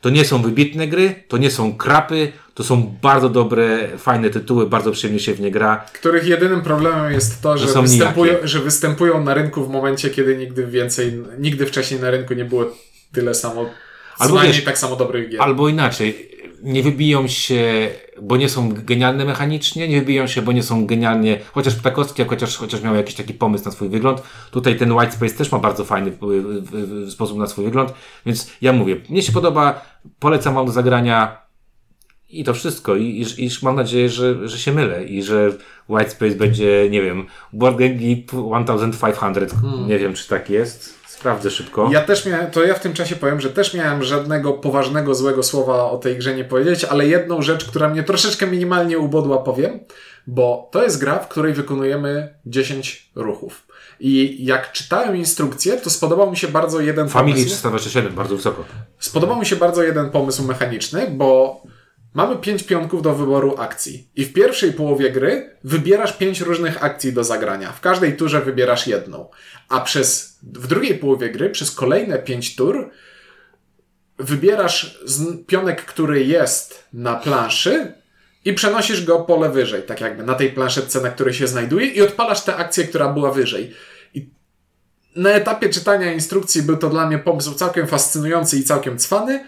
to 0.00 0.10
nie 0.10 0.24
są 0.24 0.42
wybitne 0.42 0.88
gry, 0.88 1.14
to 1.28 1.36
nie 1.36 1.50
są 1.50 1.76
krapy, 1.76 2.32
to 2.54 2.64
są 2.64 2.96
bardzo 3.02 3.28
dobre, 3.28 3.88
fajne 3.98 4.30
tytuły, 4.30 4.66
bardzo 4.66 4.92
przyjemnie 4.92 5.20
się 5.20 5.34
w 5.34 5.40
nie 5.40 5.50
gra. 5.50 5.84
Których 5.92 6.26
jedynym 6.26 6.62
problemem 6.62 7.12
jest 7.12 7.42
to, 7.42 7.58
że, 7.58 7.68
są 7.68 7.82
występują, 7.82 8.32
nijakie. 8.32 8.48
że 8.48 8.58
występują 8.58 9.24
na 9.24 9.34
rynku 9.34 9.64
w 9.64 9.68
momencie, 9.68 10.10
kiedy 10.10 10.36
nigdy 10.36 10.66
więcej, 10.66 11.22
nigdy 11.38 11.66
wcześniej 11.66 12.00
na 12.00 12.10
rynku 12.10 12.34
nie 12.34 12.44
było 12.44 12.64
tyle 13.12 13.34
samo, 13.34 13.64
co 13.64 14.24
Albo 14.24 14.34
najmniej 14.34 14.56
wiesz, 14.56 14.64
tak 14.64 14.78
samo 14.78 14.96
dobrych 14.96 15.30
gier. 15.30 15.42
Albo 15.42 15.68
inaczej, 15.68 16.29
nie 16.62 16.82
wybiją 16.82 17.28
się, 17.28 17.90
bo 18.22 18.36
nie 18.36 18.48
są 18.48 18.72
genialne 18.72 19.24
mechanicznie, 19.24 19.88
nie 19.88 20.00
wybiją 20.00 20.26
się, 20.26 20.42
bo 20.42 20.52
nie 20.52 20.62
są 20.62 20.86
genialnie, 20.86 21.40
chociaż 21.52 21.74
Ptakowski, 21.74 22.24
chociaż, 22.24 22.56
chociaż 22.56 22.82
miał 22.82 22.94
jakiś 22.94 23.14
taki 23.14 23.34
pomysł 23.34 23.64
na 23.64 23.70
swój 23.70 23.88
wygląd. 23.88 24.22
Tutaj 24.50 24.76
ten 24.76 24.92
White 24.92 25.12
Space 25.12 25.34
też 25.34 25.52
ma 25.52 25.58
bardzo 25.58 25.84
fajny 25.84 26.12
sposób 27.10 27.38
na 27.38 27.46
swój 27.46 27.64
wygląd, 27.64 27.92
więc 28.26 28.50
ja 28.60 28.72
mówię, 28.72 28.96
mnie 29.08 29.22
się 29.22 29.32
podoba, 29.32 29.84
polecam 30.18 30.54
wam 30.54 30.66
do 30.66 30.72
zagrania 30.72 31.36
i 32.30 32.44
to 32.44 32.54
wszystko. 32.54 32.96
I, 32.96 33.04
i, 33.04 33.44
i 33.44 33.50
mam 33.62 33.76
nadzieję, 33.76 34.08
że, 34.08 34.48
że 34.48 34.58
się 34.58 34.72
mylę 34.72 35.04
i 35.04 35.22
że 35.22 35.52
White 35.88 36.10
Space 36.10 36.34
będzie, 36.34 36.88
nie 36.90 37.02
wiem, 37.02 37.26
Board 37.52 37.78
Game 37.78 37.94
Geek 37.94 38.30
1500, 38.66 39.54
nie 39.88 39.98
wiem 39.98 40.14
czy 40.14 40.28
tak 40.28 40.50
jest. 40.50 40.99
Sprawdzę 41.20 41.50
szybko. 41.50 41.88
Ja 41.92 42.00
też 42.00 42.26
miałem, 42.26 42.50
to 42.50 42.64
ja 42.64 42.74
w 42.74 42.80
tym 42.80 42.92
czasie 42.92 43.16
powiem, 43.16 43.40
że 43.40 43.50
też 43.50 43.74
miałem 43.74 44.02
żadnego 44.02 44.52
poważnego 44.52 45.14
złego 45.14 45.42
słowa 45.42 45.90
o 45.90 45.98
tej 45.98 46.16
grze 46.18 46.34
nie 46.34 46.44
powiedzieć, 46.44 46.84
ale 46.84 47.06
jedną 47.06 47.42
rzecz, 47.42 47.64
która 47.64 47.88
mnie 47.88 48.02
troszeczkę 48.02 48.46
minimalnie 48.46 48.98
ubodła, 48.98 49.38
powiem, 49.38 49.80
bo 50.26 50.68
to 50.72 50.82
jest 50.82 51.00
gra, 51.00 51.18
w 51.18 51.28
której 51.28 51.54
wykonujemy 51.54 52.34
10 52.46 53.10
ruchów. 53.14 53.66
I 54.00 54.44
jak 54.44 54.72
czytałem 54.72 55.16
instrukcję, 55.16 55.76
to 55.76 55.90
spodobał 55.90 56.30
mi 56.30 56.36
się 56.36 56.48
bardzo 56.48 56.80
jeden 56.80 57.08
Family 57.08 57.34
pomysł. 57.34 57.50
327, 57.50 58.14
bardzo 58.14 58.36
wysoko. 58.36 58.64
Spodobał 58.98 59.40
mi 59.40 59.46
się 59.46 59.56
bardzo 59.56 59.82
jeden 59.82 60.10
pomysł 60.10 60.42
mechaniczny, 60.42 61.06
bo 61.10 61.62
mamy 62.14 62.36
pięć 62.36 62.62
pionków 62.62 63.02
do 63.02 63.14
wyboru 63.14 63.54
akcji. 63.58 64.08
I 64.16 64.24
w 64.24 64.32
pierwszej 64.32 64.72
połowie 64.72 65.10
gry 65.10 65.56
wybierasz 65.64 66.12
pięć 66.12 66.40
różnych 66.40 66.84
akcji 66.84 67.12
do 67.12 67.24
zagrania. 67.24 67.72
W 67.72 67.80
każdej 67.80 68.16
turze 68.16 68.40
wybierasz 68.40 68.86
jedną. 68.86 69.28
A 69.68 69.80
przez, 69.80 70.38
w 70.42 70.66
drugiej 70.66 70.98
połowie 70.98 71.30
gry, 71.30 71.50
przez 71.50 71.70
kolejne 71.70 72.18
pięć 72.18 72.56
tur, 72.56 72.90
wybierasz 74.18 75.00
pionek, 75.46 75.84
który 75.84 76.24
jest 76.24 76.84
na 76.92 77.14
planszy 77.14 77.92
i 78.44 78.52
przenosisz 78.52 79.04
go 79.04 79.20
pole 79.20 79.50
wyżej, 79.50 79.82
tak 79.82 80.00
jakby 80.00 80.22
na 80.22 80.34
tej 80.34 80.52
planszetce, 80.52 81.00
na 81.00 81.10
której 81.10 81.34
się 81.34 81.46
znajduje 81.46 81.86
i 81.86 82.02
odpalasz 82.02 82.44
tę 82.44 82.56
akcję, 82.56 82.84
która 82.84 83.08
była 83.08 83.32
wyżej. 83.32 83.74
I 84.14 84.30
na 85.16 85.30
etapie 85.30 85.68
czytania 85.68 86.12
instrukcji 86.12 86.62
był 86.62 86.76
to 86.76 86.90
dla 86.90 87.06
mnie 87.06 87.18
pomysł 87.18 87.54
całkiem 87.54 87.86
fascynujący 87.86 88.58
i 88.58 88.64
całkiem 88.64 88.98
cwany, 88.98 89.44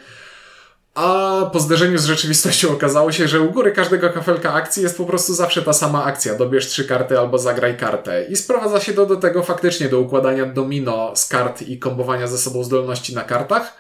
a 0.95 1.51
po 1.53 1.61
zderzeniu 1.61 1.99
z 1.99 2.05
rzeczywistością 2.05 2.73
okazało 2.73 3.13
się, 3.13 3.29
że 3.29 3.41
u 3.41 3.51
góry 3.51 3.73
każdego 3.73 4.11
kafelka 4.11 4.53
akcji 4.53 4.83
jest 4.83 4.97
po 4.97 5.05
prostu 5.05 5.35
zawsze 5.35 5.63
ta 5.63 5.73
sama 5.73 6.05
akcja. 6.05 6.35
Dobierz 6.35 6.67
trzy 6.67 6.85
karty 6.85 7.19
albo 7.19 7.39
zagraj 7.39 7.77
kartę. 7.77 8.25
I 8.25 8.37
sprowadza 8.37 8.81
się 8.81 8.93
to 8.93 9.07
do 9.07 9.17
tego 9.17 9.43
faktycznie 9.43 9.89
do 9.89 10.01
układania 10.01 10.47
domino 10.47 11.13
z 11.17 11.29
kart 11.29 11.63
i 11.63 11.79
kombowania 11.79 12.27
ze 12.27 12.39
sobą 12.39 12.65
zdolności 12.65 13.15
na 13.15 13.25
kartach. 13.25 13.77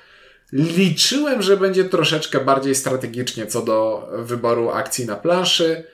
Liczyłem, 0.52 1.42
że 1.42 1.56
będzie 1.56 1.84
troszeczkę 1.84 2.40
bardziej 2.40 2.74
strategicznie 2.74 3.46
co 3.46 3.62
do 3.62 4.08
wyboru 4.18 4.70
akcji 4.70 5.06
na 5.06 5.16
planszy. 5.16 5.84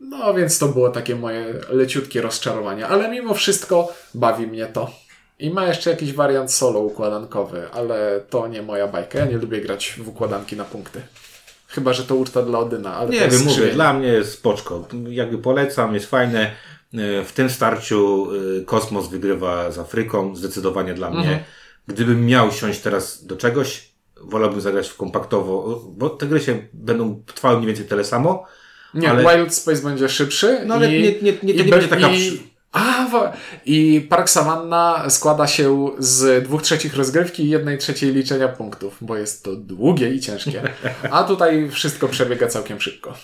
No 0.00 0.34
więc 0.34 0.58
to 0.58 0.68
było 0.68 0.90
takie 0.90 1.16
moje 1.16 1.54
leciutkie 1.68 2.22
rozczarowanie. 2.22 2.86
Ale 2.86 3.08
mimo 3.08 3.34
wszystko 3.34 3.94
bawi 4.14 4.46
mnie 4.46 4.66
to. 4.66 5.03
I 5.38 5.50
ma 5.50 5.66
jeszcze 5.66 5.90
jakiś 5.90 6.12
wariant 6.12 6.52
solo 6.52 6.80
układankowy, 6.80 7.68
ale 7.72 8.20
to 8.30 8.48
nie 8.48 8.62
moja 8.62 8.88
bajka. 8.88 9.18
Ja 9.18 9.24
nie 9.24 9.36
lubię 9.38 9.60
grać 9.60 9.94
w 10.04 10.08
układanki 10.08 10.56
na 10.56 10.64
punkty. 10.64 11.00
Chyba, 11.68 11.92
że 11.92 12.04
to 12.04 12.14
uczta 12.14 12.42
dla 12.42 12.58
Odyna, 12.58 12.94
ale 12.94 13.10
Nie 13.10 13.20
to 13.20 13.30
wiem, 13.30 13.44
mówię, 13.44 13.66
dla 13.72 13.92
mnie 13.92 14.08
jest 14.08 14.32
spoczko. 14.32 14.88
Jakby 15.08 15.38
polecam, 15.38 15.94
jest 15.94 16.06
fajne. 16.06 16.50
E, 16.94 17.24
W 17.24 17.32
tym 17.32 17.50
starciu 17.50 18.28
e, 18.60 18.64
Kosmos 18.64 19.08
wygrywa 19.08 19.70
z 19.72 19.78
Afryką, 19.78 20.36
zdecydowanie 20.36 20.94
dla 20.94 21.06
Mhm. 21.08 21.26
mnie. 21.26 21.44
Gdybym 21.86 22.26
miał 22.26 22.52
siąść 22.52 22.80
teraz 22.80 23.26
do 23.26 23.36
czegoś, 23.36 23.88
wolałbym 24.20 24.60
zagrać 24.60 24.88
w 24.88 24.96
kompaktowo, 24.96 25.82
bo 25.96 26.10
te 26.10 26.26
gry 26.26 26.40
się 26.40 26.58
będą 26.72 27.22
trwały 27.34 27.56
mniej 27.56 27.66
więcej 27.66 27.86
tyle 27.86 28.04
samo. 28.04 28.44
Nie, 28.94 29.10
ale- 29.10 29.36
Wild 29.36 29.54
Space 29.54 29.82
będzie 29.82 30.08
szybszy. 30.08 30.60
No 30.66 30.74
ale 30.74 30.96
i, 30.96 31.02
nie- 31.02 31.12
nie- 31.32 31.38
nie- 31.42 31.52
i 31.52 31.56
nie 31.56 31.64
be- 31.64 31.70
będzie 31.70 31.88
taka 31.88 32.08
I, 32.10 32.40
a, 32.74 33.32
I 33.66 34.06
Park 34.08 34.30
Savanna 34.30 35.10
składa 35.10 35.46
się 35.46 35.90
z 35.98 36.44
dwóch 36.44 36.62
trzecich 36.62 36.96
rozgrywki 36.96 37.44
i 37.44 37.48
jednej 37.48 37.78
trzeciej 37.78 38.12
liczenia 38.12 38.48
punktów, 38.48 38.96
bo 39.00 39.16
jest 39.16 39.44
to 39.44 39.56
długie 39.56 40.10
i 40.10 40.20
ciężkie. 40.20 40.62
A 41.10 41.24
tutaj 41.24 41.70
wszystko 41.70 42.08
przebiega 42.08 42.46
całkiem 42.46 42.80
szybko. 42.80 43.14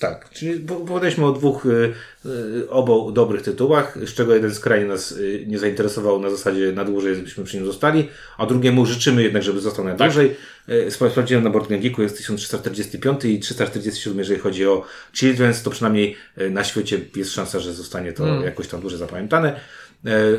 Tak, 0.00 0.30
czyli 0.30 0.60
po- 0.60 0.74
powiedzieliśmy 0.76 1.26
o 1.26 1.32
dwóch 1.32 1.66
y, 1.66 1.92
y, 2.26 2.70
obu 2.70 3.12
dobrych 3.12 3.42
tytułach, 3.42 3.98
z 4.06 4.14
czego 4.14 4.34
jeden 4.34 4.54
skrajnie 4.54 4.86
nas 4.86 5.12
y, 5.12 5.44
nie 5.46 5.58
zainteresował 5.58 6.20
na 6.20 6.30
zasadzie 6.30 6.72
na 6.72 6.84
dłużej, 6.84 7.14
żebyśmy 7.14 7.44
przy 7.44 7.56
nim 7.56 7.66
zostali, 7.66 8.08
a 8.38 8.46
drugiemu 8.46 8.86
życzymy 8.86 9.22
jednak, 9.22 9.42
żeby 9.42 9.60
został 9.60 9.84
na 9.84 9.94
dłużej. 9.94 10.36
Y, 10.68 10.88
spra- 10.90 11.10
Sprawdziłem 11.10 11.44
na 11.44 11.50
Board 11.50 11.68
Game 11.68 11.82
Geeku, 11.82 12.02
jest 12.02 12.16
1345 12.16 13.24
i 13.24 13.40
347, 13.40 14.18
jeżeli 14.18 14.40
chodzi 14.40 14.66
o 14.66 14.84
Children's, 15.14 15.64
to 15.64 15.70
przynajmniej 15.70 16.16
na 16.50 16.64
świecie 16.64 17.00
jest 17.16 17.32
szansa, 17.32 17.60
że 17.60 17.72
zostanie 17.72 18.12
to 18.12 18.26
jakoś 18.44 18.68
tam 18.68 18.80
dłużej 18.80 18.98
zapamiętane. 18.98 19.60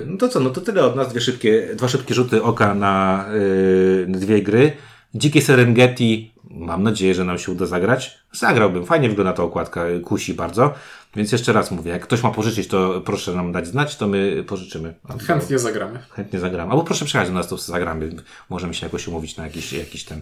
No 0.05 0.17
to 0.17 0.29
co, 0.29 0.39
no 0.39 0.49
to 0.49 0.62
tyle 0.62 0.86
od 0.86 0.95
nas, 0.95 1.10
dwie 1.12 1.21
szybkie, 1.21 1.67
dwa 1.75 1.88
szybkie 1.88 2.13
rzuty 2.13 2.43
oka 2.43 2.75
na 2.75 3.25
y, 3.36 4.05
dwie 4.10 4.41
gry. 4.41 4.71
Dzikie 5.17 5.41
Serengeti, 5.41 6.34
mam 6.49 6.84
nadzieję, 6.84 7.13
że 7.15 7.25
nam 7.25 7.38
się 7.38 7.51
uda 7.51 7.65
zagrać. 7.65 8.17
Zagrałbym, 8.32 8.86
fajnie 8.86 9.10
wygląda 9.10 9.34
ta 9.34 9.43
okładka, 9.43 9.86
kusi 10.06 10.34
bardzo. 10.34 10.73
Więc 11.15 11.32
jeszcze 11.32 11.53
raz 11.53 11.71
mówię, 11.71 11.91
jak 11.91 12.01
ktoś 12.03 12.23
ma 12.23 12.32
pożyczyć, 12.32 12.67
to 12.67 13.01
proszę 13.01 13.34
nam 13.34 13.51
dać 13.51 13.67
znać, 13.67 13.95
to 13.95 14.08
my 14.08 14.43
pożyczymy. 14.47 14.93
Albo 15.10 15.23
Chętnie 15.23 15.60
zagramy. 15.60 15.99
chętnie 16.10 16.39
zagramy. 16.39 16.71
Albo 16.71 16.84
proszę 16.84 17.06
przyjechać 17.06 17.30
do 17.30 17.36
nas, 17.36 17.47
to 17.47 17.58
zagramy. 17.58 18.10
Możemy 18.49 18.73
się 18.73 18.86
jakoś 18.86 19.08
umówić 19.08 19.38
na 19.38 19.43
jakiś, 19.43 19.73
jakiś 19.73 20.03
ten... 20.03 20.21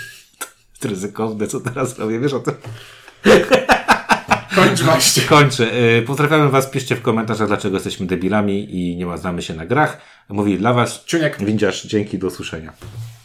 ryzykowne, 0.84 1.46
co 1.46 1.60
teraz 1.60 1.98
robię, 1.98 2.20
wiesz 2.20 2.32
o 2.32 2.40
tym? 2.40 2.54
Kończ 4.54 4.82
właśnie. 4.82 5.22
Kończę. 5.22 5.74
Y, 5.98 6.02
Pozdrawiamy 6.06 6.50
Was, 6.50 6.66
piszcie 6.66 6.96
w 6.96 7.02
komentarzach, 7.02 7.48
dlaczego 7.48 7.76
jesteśmy 7.76 8.06
debilami 8.06 8.74
i 8.74 8.96
nie 8.96 9.06
ma 9.06 9.16
znamy 9.16 9.42
się 9.42 9.54
na 9.54 9.66
grach. 9.66 9.98
Mówili 10.28 10.58
dla 10.58 10.72
Was 10.72 11.04
Ciuniek. 11.04 11.44
Windziarz, 11.44 11.86
dzięki, 11.86 12.18
do 12.18 12.26
usłyszenia. 12.26 12.72